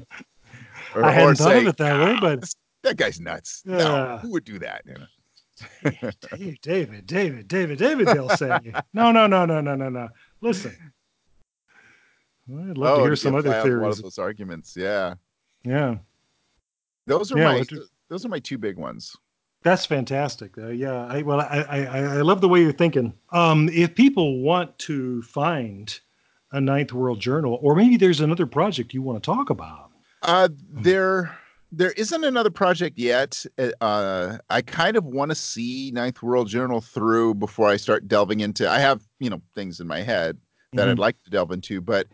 or, 0.95 1.05
I 1.05 1.11
hadn't 1.11 1.37
thought 1.37 1.57
of 1.57 1.67
it 1.67 1.77
that 1.79 2.01
way, 2.01 2.17
but 2.21 2.49
that 2.83 2.97
guy's 2.97 3.21
nuts 3.21 3.63
no 3.65 4.19
who 4.19 4.31
would 4.31 4.45
do 4.45 4.61
that 4.61 4.83
you 4.87 4.95
know? 4.95 5.07
Hey, 6.31 6.57
David, 6.63 7.07
David, 7.07 7.49
David, 7.49 7.79
David, 7.79 8.07
they'll 8.09 8.31
say. 8.31 8.59
No, 8.95 9.13
no, 9.13 9.27
no, 9.27 9.45
no, 9.45 9.61
no, 9.61 9.75
no, 9.75 9.91
no. 9.91 10.09
Listen. 10.41 10.75
I'd 12.49 12.79
love 12.79 12.97
to 12.97 13.03
oh, 13.03 13.05
hear 13.05 13.17
some 13.17 13.35
other 13.35 13.51
on 13.51 13.57
one 13.57 13.61
of 13.61 13.65
theories. 13.65 14.03
those 14.03 14.19
arguments 14.19 14.75
yeah 14.77 15.15
Yeah, 15.65 15.97
those 17.07 17.31
are 17.31 17.39
Yeah, 17.39 17.45
my 17.45 17.65
those 18.09 18.25
are 18.25 18.29
my 18.29 18.41
two 18.41 18.59
big 18.59 18.77
ones 18.77 19.17
that's 19.63 19.87
fantastic. 19.87 20.57
Uh, 20.59 20.69
yeah, 20.69 21.07
I, 21.07 21.23
well, 21.23 21.41
I, 21.41 21.65
I, 21.69 21.85
I 22.19 22.21
love 22.23 22.41
the 22.41 22.49
way 22.49 22.61
you're 22.63 22.73
thinking. 22.73 23.13
Um, 23.31 23.69
if 23.71 23.95
people 23.95 24.41
want 24.41 24.79
to 24.81 25.23
find 25.23 25.99
a 26.53 26.61
Ninth 26.61 26.93
World 26.93 27.21
Journal, 27.21 27.59
or 27.63 27.75
maybe 27.77 27.97
there's 27.97 28.21
another 28.21 28.47
project 28.47 28.93
you 28.95 29.03
want 29.03 29.23
to 29.23 29.27
talk 29.27 29.51
about. 29.51 29.91
Uh, 30.23 30.49
there, 30.73 31.39
there 31.73 31.93
isn't 31.93 32.25
another 32.25 32.51
project 32.51 32.99
yet. 32.99 33.45
Uh, 33.81 34.39
I 34.51 34.63
kind 34.63 34.97
of 34.97 35.05
want 35.05 35.31
to 35.31 35.35
see 35.35 35.91
Ninth 35.95 36.23
World 36.23 36.49
Journal 36.49 36.81
through 36.81 37.35
before 37.35 37.69
I 37.69 37.77
start 37.77 38.09
delving 38.09 38.41
into. 38.41 38.69
I 38.69 38.81
have 38.81 39.03
you 39.21 39.31
know 39.31 39.41
things 39.55 39.79
in 39.81 39.87
my 39.87 40.01
head 40.01 40.39
that 40.75 40.89
I'd 40.89 40.97
Mhm. 40.97 41.01
like 41.01 41.23
to 41.25 41.31
delve 41.31 41.53
into, 41.53 41.81
but 41.81 42.07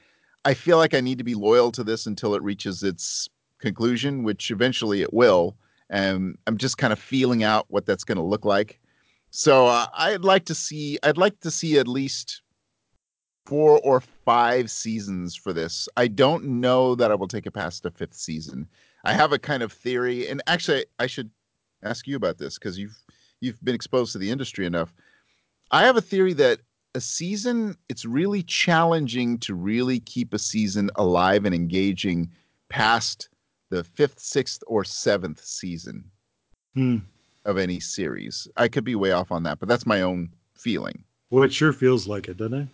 I 0.44 0.54
feel 0.54 0.76
like 0.78 0.94
I 0.94 1.00
need 1.00 1.18
to 1.18 1.24
be 1.24 1.34
loyal 1.34 1.72
to 1.72 1.82
this 1.82 2.06
until 2.06 2.34
it 2.34 2.42
reaches 2.42 2.82
its 2.82 3.28
conclusion, 3.58 4.22
which 4.22 4.50
eventually 4.50 5.00
it 5.02 5.12
will. 5.12 5.56
And 5.90 6.36
I'm 6.46 6.56
just 6.56 6.78
kind 6.78 6.92
of 6.92 6.98
feeling 6.98 7.44
out 7.44 7.66
what 7.68 7.86
that's 7.86 8.04
going 8.04 8.16
to 8.16 8.24
look 8.24 8.44
like. 8.44 8.80
So 9.30 9.66
uh, 9.66 9.86
I'd 9.94 10.24
like 10.24 10.44
to 10.46 10.54
see. 10.54 10.98
I'd 11.02 11.18
like 11.18 11.40
to 11.40 11.50
see 11.50 11.78
at 11.78 11.86
least 11.86 12.42
four 13.44 13.80
or 13.84 14.00
five 14.00 14.70
seasons 14.70 15.36
for 15.36 15.52
this. 15.52 15.88
I 15.96 16.08
don't 16.08 16.44
know 16.44 16.94
that 16.96 17.10
I 17.10 17.14
will 17.14 17.28
take 17.28 17.46
it 17.46 17.52
past 17.52 17.82
the 17.82 17.90
fifth 17.90 18.14
season. 18.14 18.66
I 19.04 19.12
have 19.12 19.32
a 19.32 19.38
kind 19.38 19.62
of 19.62 19.72
theory, 19.72 20.28
and 20.28 20.42
actually, 20.46 20.86
I 20.98 21.06
should 21.06 21.30
ask 21.82 22.06
you 22.06 22.16
about 22.16 22.38
this 22.38 22.58
because 22.58 22.78
you've 22.78 22.96
you've 23.40 23.62
been 23.64 23.74
exposed 23.74 24.12
to 24.12 24.18
the 24.18 24.30
industry 24.30 24.66
enough. 24.66 24.92
I 25.70 25.84
have 25.84 25.96
a 25.96 26.00
theory 26.00 26.32
that 26.34 26.60
a 26.94 27.00
season 27.00 27.76
it's 27.88 28.04
really 28.04 28.42
challenging 28.42 29.38
to 29.40 29.54
really 29.54 30.00
keep 30.00 30.32
a 30.32 30.38
season 30.38 30.90
alive 30.96 31.44
and 31.44 31.54
engaging 31.54 32.30
past 32.68 33.28
the 33.70 33.84
fifth, 33.84 34.18
sixth, 34.20 34.62
or 34.66 34.84
seventh 34.84 35.44
season 35.44 36.04
Hmm. 36.74 36.98
of 37.44 37.58
any 37.58 37.80
series. 37.80 38.46
I 38.56 38.68
could 38.68 38.84
be 38.84 38.94
way 38.94 39.12
off 39.12 39.32
on 39.32 39.42
that, 39.44 39.58
but 39.58 39.68
that's 39.68 39.86
my 39.86 40.02
own 40.02 40.30
feeling. 40.54 41.02
Well, 41.30 41.44
it 41.44 41.52
sure 41.52 41.72
feels 41.72 42.06
like 42.06 42.28
it, 42.28 42.36
doesn't 42.36 42.54
it? 42.54 42.68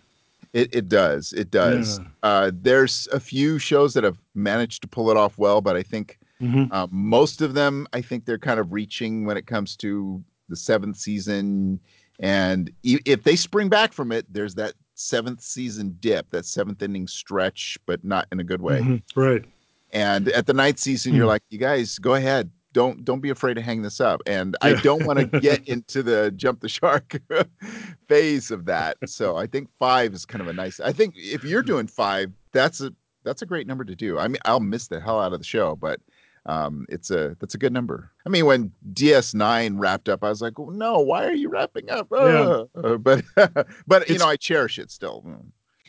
It 0.53 0.75
it 0.75 0.89
does. 0.89 1.33
It 1.33 1.49
does. 1.51 1.99
Yeah. 1.99 2.07
Uh, 2.21 2.51
there's 2.53 3.07
a 3.11 3.19
few 3.19 3.57
shows 3.57 3.93
that 3.95 4.03
have 4.03 4.19
managed 4.35 4.81
to 4.83 4.87
pull 4.87 5.09
it 5.09 5.17
off 5.17 5.37
well, 5.37 5.61
but 5.61 5.75
I 5.75 5.81
think 5.83 6.19
Mhm. 6.41 6.67
uh, 6.71 6.87
most 6.91 7.41
of 7.41 7.53
them, 7.53 7.87
I 7.93 8.01
think 8.01 8.25
they're 8.25 8.37
kind 8.37 8.59
of 8.59 8.71
reaching 8.73 9.25
when 9.25 9.37
it 9.37 9.47
comes 9.47 9.75
to 9.77 10.23
the 10.49 10.55
seventh 10.55 10.97
season. 10.97 11.79
And 12.19 12.71
if 12.83 13.23
they 13.23 13.35
spring 13.35 13.69
back 13.69 13.93
from 13.93 14.11
it, 14.11 14.31
there's 14.31 14.53
that 14.55 14.73
seventh 14.93 15.41
season 15.41 15.97
dip, 15.99 16.29
that 16.29 16.45
seventh 16.45 16.81
inning 16.83 17.07
stretch, 17.07 17.77
but 17.87 18.03
not 18.03 18.27
in 18.31 18.39
a 18.39 18.43
good 18.43 18.61
way. 18.61 18.81
Mhm, 18.81 19.01
Right. 19.15 19.45
And 19.93 20.27
at 20.29 20.47
the 20.47 20.53
ninth 20.53 20.79
season, 20.79 21.13
you're 21.13 21.23
Hmm. 21.25 21.29
like, 21.29 21.43
you 21.49 21.59
guys 21.59 21.97
go 21.99 22.15
ahead. 22.15 22.51
Don't 22.73 23.05
don't 23.05 23.19
be 23.21 23.29
afraid 23.29 23.53
to 23.53 23.61
hang 23.61 23.83
this 23.83 24.01
up. 24.01 24.21
And 24.25 24.57
I 24.61 24.73
don't 24.73 25.05
want 25.05 25.19
to 25.19 25.25
get 25.39 25.67
into 25.67 26.01
the 26.01 26.31
jump 26.35 26.59
the 26.61 26.67
shark 26.69 27.21
phase 28.07 28.51
of 28.51 28.65
that. 28.65 28.97
So 29.05 29.35
I 29.37 29.45
think 29.47 29.69
five 29.79 30.13
is 30.13 30.25
kind 30.25 30.41
of 30.41 30.47
a 30.47 30.53
nice. 30.53 30.79
I 30.79 30.91
think 30.91 31.13
if 31.15 31.43
you're 31.43 31.61
doing 31.63 31.87
five, 31.87 32.31
that's 32.51 32.81
a 32.81 32.91
that's 33.23 33.41
a 33.41 33.45
great 33.45 33.67
number 33.67 33.83
to 33.85 33.95
do. 33.95 34.17
I 34.19 34.27
mean, 34.27 34.39
I'll 34.45 34.59
miss 34.59 34.87
the 34.87 34.99
hell 34.99 35.19
out 35.21 35.33
of 35.33 35.39
the 35.39 35.45
show, 35.45 35.75
but 35.75 35.99
um, 36.47 36.85
it's 36.89 37.11
a 37.11 37.37
that's 37.39 37.53
a 37.55 37.57
good 37.59 37.71
number. 37.73 38.11
I 38.25 38.29
mean, 38.29 38.45
when 38.47 38.71
DS9 38.93 39.75
wrapped 39.79 40.09
up, 40.09 40.23
I 40.23 40.29
was 40.29 40.41
like, 40.41 40.59
oh, 40.59 40.69
no, 40.69 40.99
why 40.99 41.25
are 41.25 41.33
you 41.33 41.49
wrapping 41.49 41.89
up? 41.91 42.07
Yeah. 42.11 42.63
Uh, 42.75 42.97
but 42.97 43.23
but 43.35 44.09
you 44.09 44.15
It's- 44.15 44.19
know, 44.19 44.27
I 44.27 44.35
cherish 44.35 44.79
it 44.79 44.89
still. 44.91 45.23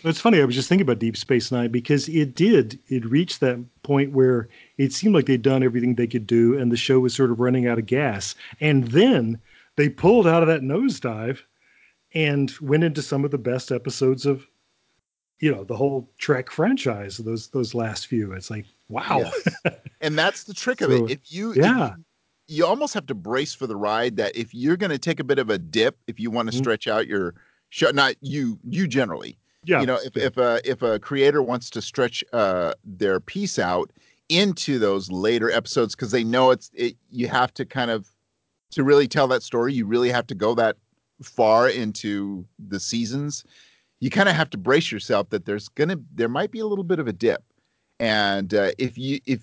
It's 0.05 0.21
funny. 0.21 0.40
I 0.40 0.45
was 0.45 0.55
just 0.55 0.69
thinking 0.69 0.83
about 0.83 0.99
Deep 0.99 1.17
Space 1.17 1.51
Nine 1.51 1.71
because 1.71 2.09
it 2.09 2.35
did. 2.35 2.79
It 2.88 3.05
reached 3.07 3.40
that 3.40 3.59
point 3.83 4.12
where 4.12 4.49
it 4.77 4.93
seemed 4.93 5.14
like 5.14 5.27
they'd 5.27 5.40
done 5.43 5.62
everything 5.62 5.95
they 5.95 6.07
could 6.07 6.27
do, 6.27 6.59
and 6.59 6.71
the 6.71 6.77
show 6.77 7.01
was 7.01 7.14
sort 7.14 7.31
of 7.31 7.40
running 7.40 7.67
out 7.67 7.79
of 7.79 7.87
gas. 7.87 8.35
And 8.61 8.88
then 8.88 9.40
they 9.77 9.88
pulled 9.88 10.27
out 10.27 10.43
of 10.43 10.49
that 10.49 10.61
nosedive 10.61 11.38
and 12.14 12.53
went 12.61 12.85
into 12.85 13.03
some 13.03 13.25
of 13.25 13.31
the 13.31 13.38
best 13.38 13.73
episodes 13.73 14.27
of, 14.27 14.47
you 15.40 15.51
know, 15.51 15.64
the 15.64 15.77
whole 15.77 16.11
Trek 16.19 16.51
franchise. 16.51 17.17
Those 17.17 17.49
those 17.49 17.75
last 17.75 18.07
few. 18.07 18.33
It's 18.33 18.51
like 18.51 18.67
wow. 18.88 19.19
Yes. 19.64 19.75
and 20.03 20.19
that's 20.19 20.45
the 20.45 20.55
trick 20.55 20.81
of 20.83 20.90
So, 20.97 21.07
it. 21.07 21.12
If 21.12 21.33
you 21.33 21.51
if 21.53 21.57
yeah. 21.57 21.95
you- 21.97 22.05
you 22.47 22.67
almost 22.67 22.93
have 22.93 23.07
to 23.07 23.14
brace 23.14 23.55
for 23.55 23.67
the 23.67 23.75
ride 23.75 24.19
that 24.19 24.37
if 24.37 24.53
you're 24.53 24.77
going 24.77 24.90
to 24.90 24.99
take 24.99 25.19
a 25.19 25.25
bit 25.25 25.38
of 25.38 25.49
a 25.49 25.57
dip, 25.57 25.97
if 26.07 26.21
you 26.21 26.31
want 26.31 26.51
to 26.51 26.55
Mhm. 26.55 26.59
stretch 26.59 26.87
out 26.87 27.07
your 27.07 27.33
show, 27.71 27.90
not 27.90 28.17
you, 28.21 28.59
you 28.69 28.87
generally, 28.87 29.38
Yeah. 29.66 29.81
you 29.81 29.87
know, 29.87 29.98
if, 30.05 30.16
if 30.16 30.37
a 30.37 30.61
if 30.64 30.83
a 30.83 30.98
creator 30.98 31.42
wants 31.42 31.70
to 31.70 31.83
stretch 31.83 32.22
uh, 32.33 32.74
their 32.85 33.20
piece 33.20 33.59
out 33.59 33.90
into 34.29 34.79
those 34.79 35.11
later 35.11 35.50
episodes 35.50 35.94
because 35.94 36.11
they 36.11 36.24
know 36.24 36.50
it's 36.50 36.70
it, 36.74 36.96
you 37.11 37.29
have 37.29 37.53
to 37.55 37.64
kind 37.64 37.90
of 37.90 38.09
to 38.70 38.83
really 38.83 39.07
tell 39.09 39.29
that 39.29 39.42
story, 39.42 39.72
you 39.72 39.87
really 39.87 40.11
have 40.11 40.27
to 40.27 40.35
go 40.35 40.55
that 40.55 40.77
far 41.22 41.68
into 41.68 42.44
the 42.59 42.81
seasons. 42.81 43.44
You 44.00 44.11
kind 44.11 44.29
of 44.29 44.35
have 44.35 44.50
to 44.50 44.59
brace 44.59 44.90
yourself 44.92 45.31
that 45.31 45.44
there's 45.46 45.68
gonna 45.68 45.96
there 46.14 46.29
might 46.29 46.50
be 46.50 46.59
a 46.61 46.66
little 46.66 46.85
bit 46.85 46.98
of 46.98 47.07
a 47.09 47.12
dip, 47.12 47.42
and 48.00 48.53
uh, 48.55 48.72
if 48.79 48.98
you 48.98 49.20
if 49.27 49.42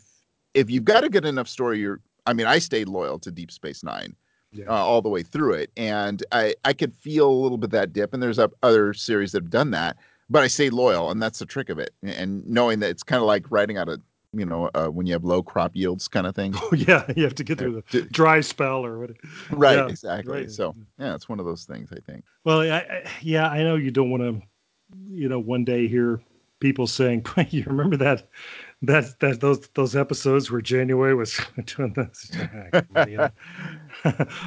if 0.53 0.69
you've 0.69 0.86
got 0.86 1.03
a 1.03 1.10
good 1.10 1.25
enough 1.25 1.47
story, 1.47 1.79
you're 1.79 2.01
I 2.27 2.34
mean, 2.34 2.45
I 2.47 2.60
stayed 2.60 2.88
loyal 2.88 3.17
to 3.19 3.31
Deep 3.31 3.51
Space 3.51 3.84
Nine 3.84 4.15
Yeah. 4.51 4.65
uh, 4.67 4.73
all 4.73 5.01
the 5.01 5.10
way 5.10 5.23
through 5.23 5.53
it, 5.53 5.71
and 5.77 6.23
I 6.31 6.55
I 6.65 6.73
could 6.73 6.93
feel 6.93 7.29
a 7.29 7.41
little 7.41 7.57
bit 7.57 7.67
of 7.67 7.71
that 7.71 7.93
dip. 7.93 8.13
And 8.13 8.21
there's 8.21 8.39
other 8.62 8.93
series 8.93 9.31
that 9.31 9.43
have 9.43 9.49
done 9.49 9.71
that, 9.71 9.97
but 10.32 10.44
I 10.44 10.48
stayed 10.48 10.74
loyal, 10.74 11.12
and 11.12 11.22
that's 11.22 11.39
the 11.39 11.46
trick 11.46 11.70
of 11.70 11.78
it. 11.78 11.94
And 12.02 12.48
knowing 12.48 12.80
that 12.80 12.89
it's 12.89 13.04
kind 13.04 13.20
of 13.22 13.28
like 13.28 13.46
riding 13.52 13.78
out 13.78 13.89
a 13.89 14.02
you 14.34 14.46
know 14.46 14.70
uh, 14.74 14.88
when 14.88 15.06
you 15.06 15.13
have 15.13 15.26
low 15.26 15.44
crop 15.44 15.72
yields 15.76 16.08
kind 16.08 16.26
of 16.26 16.34
thing. 16.34 16.54
Oh, 16.63 16.74
yeah. 16.74 17.06
You 17.15 17.24
have 17.24 17.36
to 17.36 17.44
get 17.44 17.58
through 17.60 17.84
the 17.91 18.02
dry 18.04 18.39
spell 18.41 18.86
or 18.86 18.98
what. 19.00 19.12
right, 19.52 19.78
Yeah, 19.78 19.88
exactly. 19.88 20.34
right. 20.34 20.50
So 20.52 20.74
yeah, 20.98 21.13
it's 21.15 21.28
one 21.28 21.39
of 21.39 21.46
those 21.46 21.65
things. 21.65 21.91
I 21.91 22.00
think. 22.10 22.24
Well, 22.46 22.62
I, 22.62 22.78
I, 22.78 23.04
yeah, 23.22 23.50
I 23.50 23.62
know 23.63 23.76
you 23.76 23.91
don't 23.91 24.10
want 24.10 24.24
to, 24.24 24.41
you 25.10 25.28
know, 25.28 25.39
one 25.39 25.65
day 25.65 25.88
hear 25.88 26.22
people 26.62 26.88
saying, 26.88 27.26
"You 27.50 27.63
remember 27.67 27.98
that, 27.98 28.30
that, 28.84 29.20
that 29.20 29.41
those 29.41 29.67
those 29.76 29.96
episodes 29.98 30.50
where 30.50 30.62
January 30.62 31.13
was 31.13 31.39
doing 31.65 31.94
this." 31.94 32.32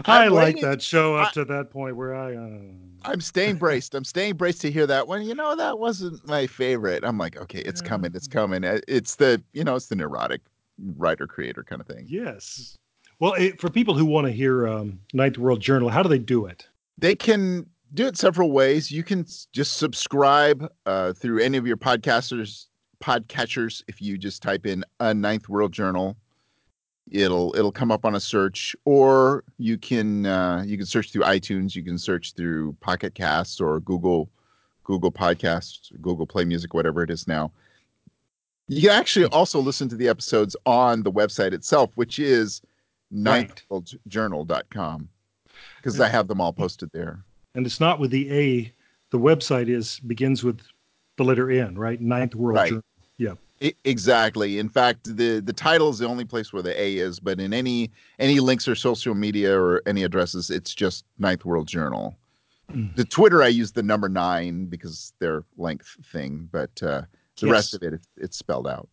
I 0.06 0.28
like 0.28 0.60
that 0.60 0.80
show 0.80 1.16
up 1.16 1.28
I- 1.28 1.32
to 1.32 1.44
that 1.44 1.70
point 1.70 1.96
where 1.96 2.14
I. 2.14 2.36
Uh, 2.36 2.58
I'm 3.04 3.20
staying 3.20 3.56
braced. 3.56 3.94
I'm 3.94 4.04
staying 4.04 4.34
braced 4.36 4.60
to 4.62 4.70
hear 4.70 4.86
that 4.86 5.06
one. 5.08 5.22
You 5.22 5.34
know, 5.34 5.54
that 5.56 5.78
wasn't 5.78 6.26
my 6.26 6.46
favorite. 6.46 7.04
I'm 7.04 7.18
like, 7.18 7.36
okay, 7.36 7.60
it's 7.60 7.80
coming. 7.80 8.12
It's 8.14 8.26
coming. 8.28 8.64
Uh, 8.64 8.80
It's 8.88 9.16
the, 9.16 9.42
you 9.52 9.64
know, 9.64 9.74
it's 9.76 9.86
the 9.86 9.96
neurotic 9.96 10.40
writer 10.96 11.26
creator 11.26 11.62
kind 11.62 11.80
of 11.80 11.86
thing. 11.86 12.06
yes. 12.08 12.76
Well, 13.20 13.34
it, 13.34 13.60
for 13.60 13.70
people 13.70 13.94
who 13.94 14.04
want 14.04 14.26
to 14.26 14.32
hear 14.32 14.66
um, 14.66 14.98
Ninth 15.12 15.38
World 15.38 15.60
Journal, 15.60 15.88
how 15.88 16.02
do 16.02 16.08
they 16.08 16.18
do 16.18 16.46
it? 16.46 16.66
They 16.98 17.14
can 17.14 17.64
do 17.94 18.06
it 18.06 18.18
several 18.18 18.50
ways. 18.50 18.90
You 18.90 19.04
can 19.04 19.24
just 19.52 19.76
subscribe 19.76 20.68
uh, 20.84 21.12
through 21.12 21.38
any 21.40 21.56
of 21.56 21.64
your 21.66 21.76
podcasters, 21.76 22.66
podcatchers. 23.00 23.82
If 23.86 24.02
you 24.02 24.18
just 24.18 24.42
type 24.42 24.66
in 24.66 24.84
a 24.98 25.14
Ninth 25.14 25.48
World 25.48 25.72
Journal, 25.72 26.16
it'll 27.10 27.54
it'll 27.56 27.72
come 27.72 27.90
up 27.90 28.04
on 28.04 28.14
a 28.14 28.20
search, 28.20 28.74
or 28.84 29.44
you 29.58 29.76
can 29.78 30.26
uh, 30.26 30.64
you 30.66 30.76
can 30.76 30.86
search 30.86 31.10
through 31.12 31.22
iTunes. 31.22 31.74
You 31.74 31.82
can 31.82 31.98
search 31.98 32.34
through 32.34 32.76
Pocket 32.80 33.14
Casts 33.14 33.60
or 33.60 33.80
Google 33.80 34.30
Google 34.84 35.12
Podcasts, 35.12 35.90
Google 36.00 36.26
Play 36.26 36.44
Music, 36.44 36.74
whatever 36.74 37.02
it 37.02 37.10
is 37.10 37.26
now. 37.26 37.50
You 38.68 38.82
can 38.88 38.98
actually 38.98 39.26
also 39.26 39.60
listen 39.60 39.88
to 39.90 39.96
the 39.96 40.08
episodes 40.08 40.56
on 40.66 41.02
the 41.02 41.12
website 41.12 41.52
itself, 41.52 41.90
which 41.96 42.18
is 42.18 42.62
Right. 43.12 43.62
ninthworldjournal.com 43.70 45.08
because 45.76 46.00
I 46.00 46.08
have 46.08 46.26
them 46.26 46.40
all 46.40 46.52
posted 46.52 46.90
there. 46.92 47.22
And 47.54 47.64
it's 47.66 47.78
not 47.78 48.00
with 48.00 48.10
the 48.10 48.30
A. 48.32 48.72
The 49.10 49.18
website 49.18 49.68
is 49.68 50.00
begins 50.00 50.42
with 50.42 50.60
the 51.16 51.24
letter 51.24 51.50
N, 51.50 51.76
right? 51.78 52.00
Ninth 52.00 52.34
World 52.34 52.56
Right. 52.56 52.68
Journal. 52.70 52.82
Yeah. 53.64 53.70
I- 53.70 53.74
exactly. 53.84 54.58
In 54.58 54.68
fact, 54.68 55.16
the 55.16 55.40
the 55.40 55.52
title 55.52 55.88
is 55.90 55.98
the 55.98 56.06
only 56.06 56.24
place 56.24 56.52
where 56.52 56.62
the 56.62 56.78
A 56.80 56.96
is, 56.96 57.18
but 57.20 57.40
in 57.40 57.52
any 57.52 57.90
any 58.18 58.40
links 58.40 58.68
or 58.68 58.74
social 58.74 59.14
media 59.14 59.58
or 59.58 59.82
any 59.86 60.02
addresses, 60.04 60.50
it's 60.50 60.74
just 60.74 61.04
Ninth 61.18 61.44
World 61.44 61.66
Journal. 61.68 62.16
Mm. 62.72 62.94
The 62.96 63.04
Twitter 63.04 63.42
I 63.42 63.48
use 63.48 63.72
the 63.72 63.82
number 63.82 64.08
nine 64.08 64.66
because 64.66 65.12
their 65.18 65.44
length 65.56 65.96
thing, 66.12 66.48
but 66.52 66.70
uh, 66.82 67.02
the 67.40 67.46
Yes. 67.46 67.50
rest 67.52 67.74
of 67.74 67.82
it, 67.82 67.94
it 67.94 68.00
it's 68.16 68.36
spelled 68.36 68.66
out. 68.66 68.88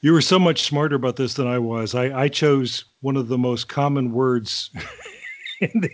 You 0.00 0.12
were 0.12 0.20
so 0.20 0.38
much 0.38 0.62
smarter 0.62 0.94
about 0.96 1.16
this 1.16 1.34
than 1.34 1.46
I 1.48 1.58
was. 1.58 1.94
I, 1.94 2.22
I 2.24 2.28
chose 2.28 2.84
one 3.00 3.16
of 3.16 3.26
the 3.28 3.38
most 3.38 3.68
common 3.68 4.12
words 4.12 4.70
in 5.60 5.70
the, 5.80 5.90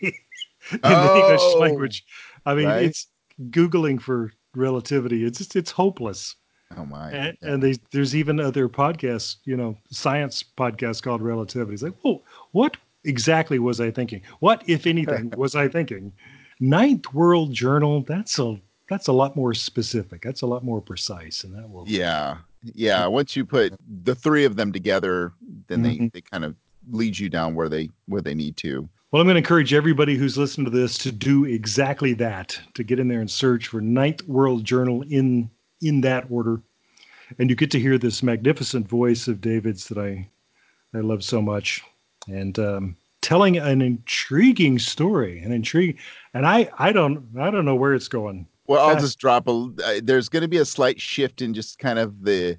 in 0.73 0.81
the 0.83 1.15
English 1.17 1.41
Oh, 1.43 1.59
language. 1.59 2.05
I 2.45 2.55
mean, 2.55 2.67
right. 2.67 2.85
it's 2.85 3.07
Googling 3.51 3.99
for 4.01 4.33
relativity. 4.55 5.25
It's 5.25 5.39
just, 5.39 5.57
it's 5.57 5.71
hopeless. 5.71 6.37
Oh 6.77 6.85
my! 6.87 7.11
And, 7.13 7.37
and 7.43 7.63
they, 7.63 7.77
there's 7.93 8.15
even 8.17 8.41
other 8.41 8.69
podcasts, 8.69 9.37
you 9.45 9.57
know, 9.57 9.77
science 9.91 10.43
podcasts 10.57 11.03
called 11.03 11.23
Relativity. 11.23 11.75
It's 11.75 11.83
like, 11.83 11.97
whoa, 12.03 12.23
what 12.53 12.77
exactly 13.05 13.59
was 13.59 13.81
I 13.81 13.91
thinking? 13.91 14.23
What, 14.41 14.63
if 14.67 14.87
anything, 14.87 15.33
was 15.37 15.55
I 15.55 15.69
thinking? 15.69 16.13
Ninth 16.61 17.13
World 17.13 17.53
Journal. 17.53 18.03
That's 18.03 18.39
a 18.39 18.61
that's 18.89 19.09
a 19.09 19.13
lot 19.13 19.35
more 19.37 19.55
specific. 19.55 20.23
That's 20.23 20.43
a 20.43 20.47
lot 20.47 20.65
more 20.65 20.81
precise, 20.81 21.45
and 21.45 21.55
that 21.55 21.69
will. 21.71 21.85
yeah, 21.87 22.37
yeah. 22.63 23.07
Once 23.07 23.35
you 23.37 23.45
put 23.45 23.75
the 24.03 24.15
three 24.15 24.45
of 24.45 24.57
them 24.57 24.73
together, 24.73 25.33
then 25.69 25.83
they 25.83 25.97
Mhm. 25.97 26.13
they 26.13 26.21
kind 26.21 26.45
of 26.45 26.55
lead 26.91 27.19
you 27.19 27.29
down 27.29 27.55
where 27.55 27.69
they 27.69 27.89
where 28.07 28.21
they 28.21 28.35
need 28.35 28.57
to. 28.59 28.89
Well, 29.11 29.21
I'm 29.21 29.27
going 29.27 29.37
to 29.37 29.39
encourage 29.39 29.73
everybody 29.73 30.17
who's 30.17 30.37
listening 30.37 30.65
to 30.65 30.77
this 30.77 30.99
to 30.99 31.13
do 31.13 31.45
exactly 31.45 32.15
that, 32.15 32.59
to 32.75 32.83
get 32.83 32.99
in 32.99 33.07
there 33.07 33.21
and 33.21 33.31
search 33.31 33.69
for 33.69 33.81
Ninth 33.81 34.27
World 34.27 34.65
Journal 34.65 35.05
in 35.09 35.49
in 35.81 36.01
that 36.03 36.27
order. 36.31 36.61
And 37.39 37.51
you 37.51 37.57
get 37.57 37.71
to 37.73 37.81
hear 37.81 37.99
this 37.99 38.23
magnificent 38.23 38.89
voice 38.89 39.29
of 39.29 39.41
David's 39.41 39.89
that 39.89 39.99
I 39.99 40.29
I 40.95 41.01
love 41.01 41.25
so 41.25 41.43
much. 41.43 41.83
And 42.29 42.59
um, 42.59 42.97
telling 43.23 43.57
an 43.57 43.83
intriguing 43.83 44.79
story, 44.79 45.41
an 45.41 45.53
intrigue 45.53 45.99
and 46.35 46.47
I 46.47 46.71
I 46.79 46.93
don't 46.93 47.27
I 47.39 47.51
don't 47.51 47.65
know 47.65 47.75
where 47.75 47.95
it's 47.95 48.09
going. 48.09 48.47
Well, 48.67 48.89
I'll 48.89 48.99
just 48.99 49.19
drop 49.19 49.47
a. 49.47 49.71
Uh, 49.85 50.01
there's 50.03 50.29
going 50.29 50.43
to 50.43 50.49
be 50.49 50.57
a 50.57 50.65
slight 50.65 51.01
shift 51.01 51.43
in 51.43 51.53
just 51.53 51.79
kind 51.79 51.99
of 51.99 52.25
the 52.25 52.57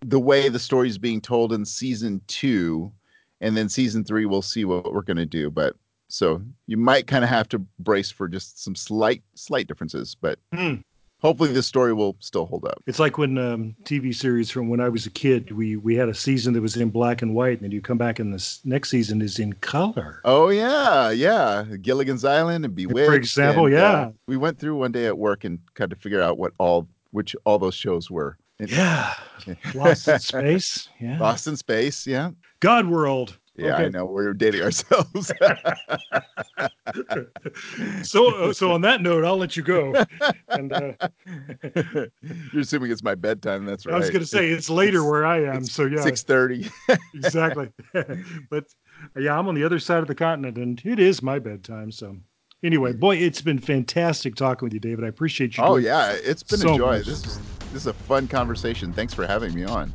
the 0.00 0.18
way 0.18 0.48
the 0.48 0.58
story 0.58 0.88
is 0.88 0.98
being 0.98 1.20
told 1.20 1.52
in 1.52 1.64
season 1.64 2.20
two, 2.26 2.92
and 3.40 3.56
then 3.56 3.68
season 3.68 4.04
three 4.04 4.26
we'll 4.26 4.42
see 4.42 4.64
what 4.64 4.92
we're 4.92 5.02
going 5.02 5.16
to 5.16 5.26
do. 5.26 5.50
But 5.50 5.76
so 6.08 6.42
you 6.66 6.76
might 6.76 7.06
kind 7.06 7.24
of 7.24 7.30
have 7.30 7.48
to 7.50 7.60
brace 7.78 8.10
for 8.10 8.28
just 8.28 8.62
some 8.62 8.74
slight 8.74 9.22
slight 9.34 9.68
differences, 9.68 10.16
but 10.20 10.38
Hmm. 10.52 10.76
Hopefully 11.20 11.52
this 11.52 11.66
story 11.66 11.92
will 11.92 12.16
still 12.20 12.46
hold 12.46 12.64
up. 12.64 12.82
It's 12.86 12.98
like 12.98 13.18
when 13.18 13.38
um, 13.38 13.74
TV 13.84 14.14
series 14.14 14.50
from 14.50 14.68
when 14.68 14.80
I 14.80 14.88
was 14.88 15.06
a 15.06 15.10
kid, 15.10 15.52
we 15.52 15.76
we 15.76 15.94
had 15.94 16.08
a 16.08 16.14
season 16.14 16.54
that 16.54 16.60
was 16.60 16.76
in 16.76 16.90
black 16.90 17.22
and 17.22 17.34
white, 17.34 17.54
and 17.54 17.60
then 17.62 17.70
you 17.70 17.80
come 17.80 17.98
back 17.98 18.18
and 18.18 18.32
this 18.32 18.60
next 18.64 18.90
season 18.90 19.22
is 19.22 19.38
in 19.38 19.52
color. 19.54 20.20
Oh 20.24 20.48
yeah, 20.48 21.10
yeah, 21.10 21.64
Gilligan's 21.82 22.24
Island 22.24 22.64
and 22.64 22.74
Bewitched. 22.74 23.06
For 23.06 23.14
example, 23.14 23.66
and, 23.66 23.74
uh, 23.74 23.78
yeah. 23.78 24.10
we 24.26 24.36
went 24.36 24.58
through 24.58 24.76
one 24.76 24.92
day 24.92 25.06
at 25.06 25.18
work 25.18 25.44
and 25.44 25.58
tried 25.74 25.90
to 25.90 25.96
figure 25.96 26.22
out 26.22 26.38
what 26.38 26.52
all 26.58 26.88
which 27.10 27.34
all 27.44 27.58
those 27.58 27.74
shows 27.74 28.10
were. 28.10 28.36
Yeah, 28.58 29.14
Lost 29.74 30.08
in 30.08 30.18
Space. 30.18 30.88
Yeah, 31.00 31.18
Lost 31.18 31.46
in 31.46 31.56
Space, 31.56 32.06
yeah. 32.06 32.30
God 32.60 32.86
World. 32.86 33.38
Yeah, 33.58 33.76
I 33.76 33.88
know. 33.88 34.04
We're 34.04 34.34
dating 34.34 34.62
ourselves. 34.62 35.32
So, 38.02 38.50
uh, 38.50 38.52
so 38.52 38.72
on 38.72 38.80
that 38.82 39.02
note, 39.02 39.24
I'll 39.24 39.36
let 39.36 39.56
you 39.56 39.62
go. 39.62 40.04
And 40.48 40.72
uh, 40.72 40.92
You're 42.52 42.60
assuming 42.60 42.90
it's 42.90 43.02
my 43.02 43.14
bedtime. 43.14 43.66
That's 43.66 43.86
right. 43.86 43.94
I 43.94 43.98
was 43.98 44.10
going 44.10 44.20
to 44.20 44.26
say 44.26 44.50
it's 44.50 44.70
later 44.70 45.04
where 45.04 45.26
I 45.26 45.44
am. 45.44 45.56
it's 45.56 45.72
So 45.72 45.84
yeah, 45.86 46.00
six 46.00 46.22
thirty. 46.22 46.70
exactly. 47.14 47.70
but 48.50 48.64
yeah, 49.16 49.38
I'm 49.38 49.48
on 49.48 49.54
the 49.54 49.64
other 49.64 49.78
side 49.78 49.98
of 49.98 50.06
the 50.06 50.14
continent, 50.14 50.58
and 50.58 50.80
it 50.84 50.98
is 50.98 51.22
my 51.22 51.38
bedtime. 51.38 51.90
So 51.90 52.16
Anyway, 52.62 52.92
boy, 52.92 53.16
it's 53.16 53.42
been 53.42 53.58
fantastic 53.58 54.34
talking 54.34 54.66
with 54.66 54.72
you, 54.72 54.80
David. 54.80 55.04
I 55.04 55.08
appreciate 55.08 55.56
you. 55.56 55.62
Oh 55.62 55.76
yeah, 55.76 56.12
it's 56.12 56.42
been 56.42 56.60
so 56.60 56.74
a 56.74 56.78
joy. 56.78 56.96
much. 56.96 57.06
This 57.06 57.26
is 57.26 57.40
this 57.70 57.82
is 57.82 57.86
a 57.86 57.94
fun 57.94 58.28
conversation. 58.28 58.94
Thanks 58.94 59.14
for 59.14 59.26
having 59.26 59.54
me 59.54 59.64
on. 59.64 59.94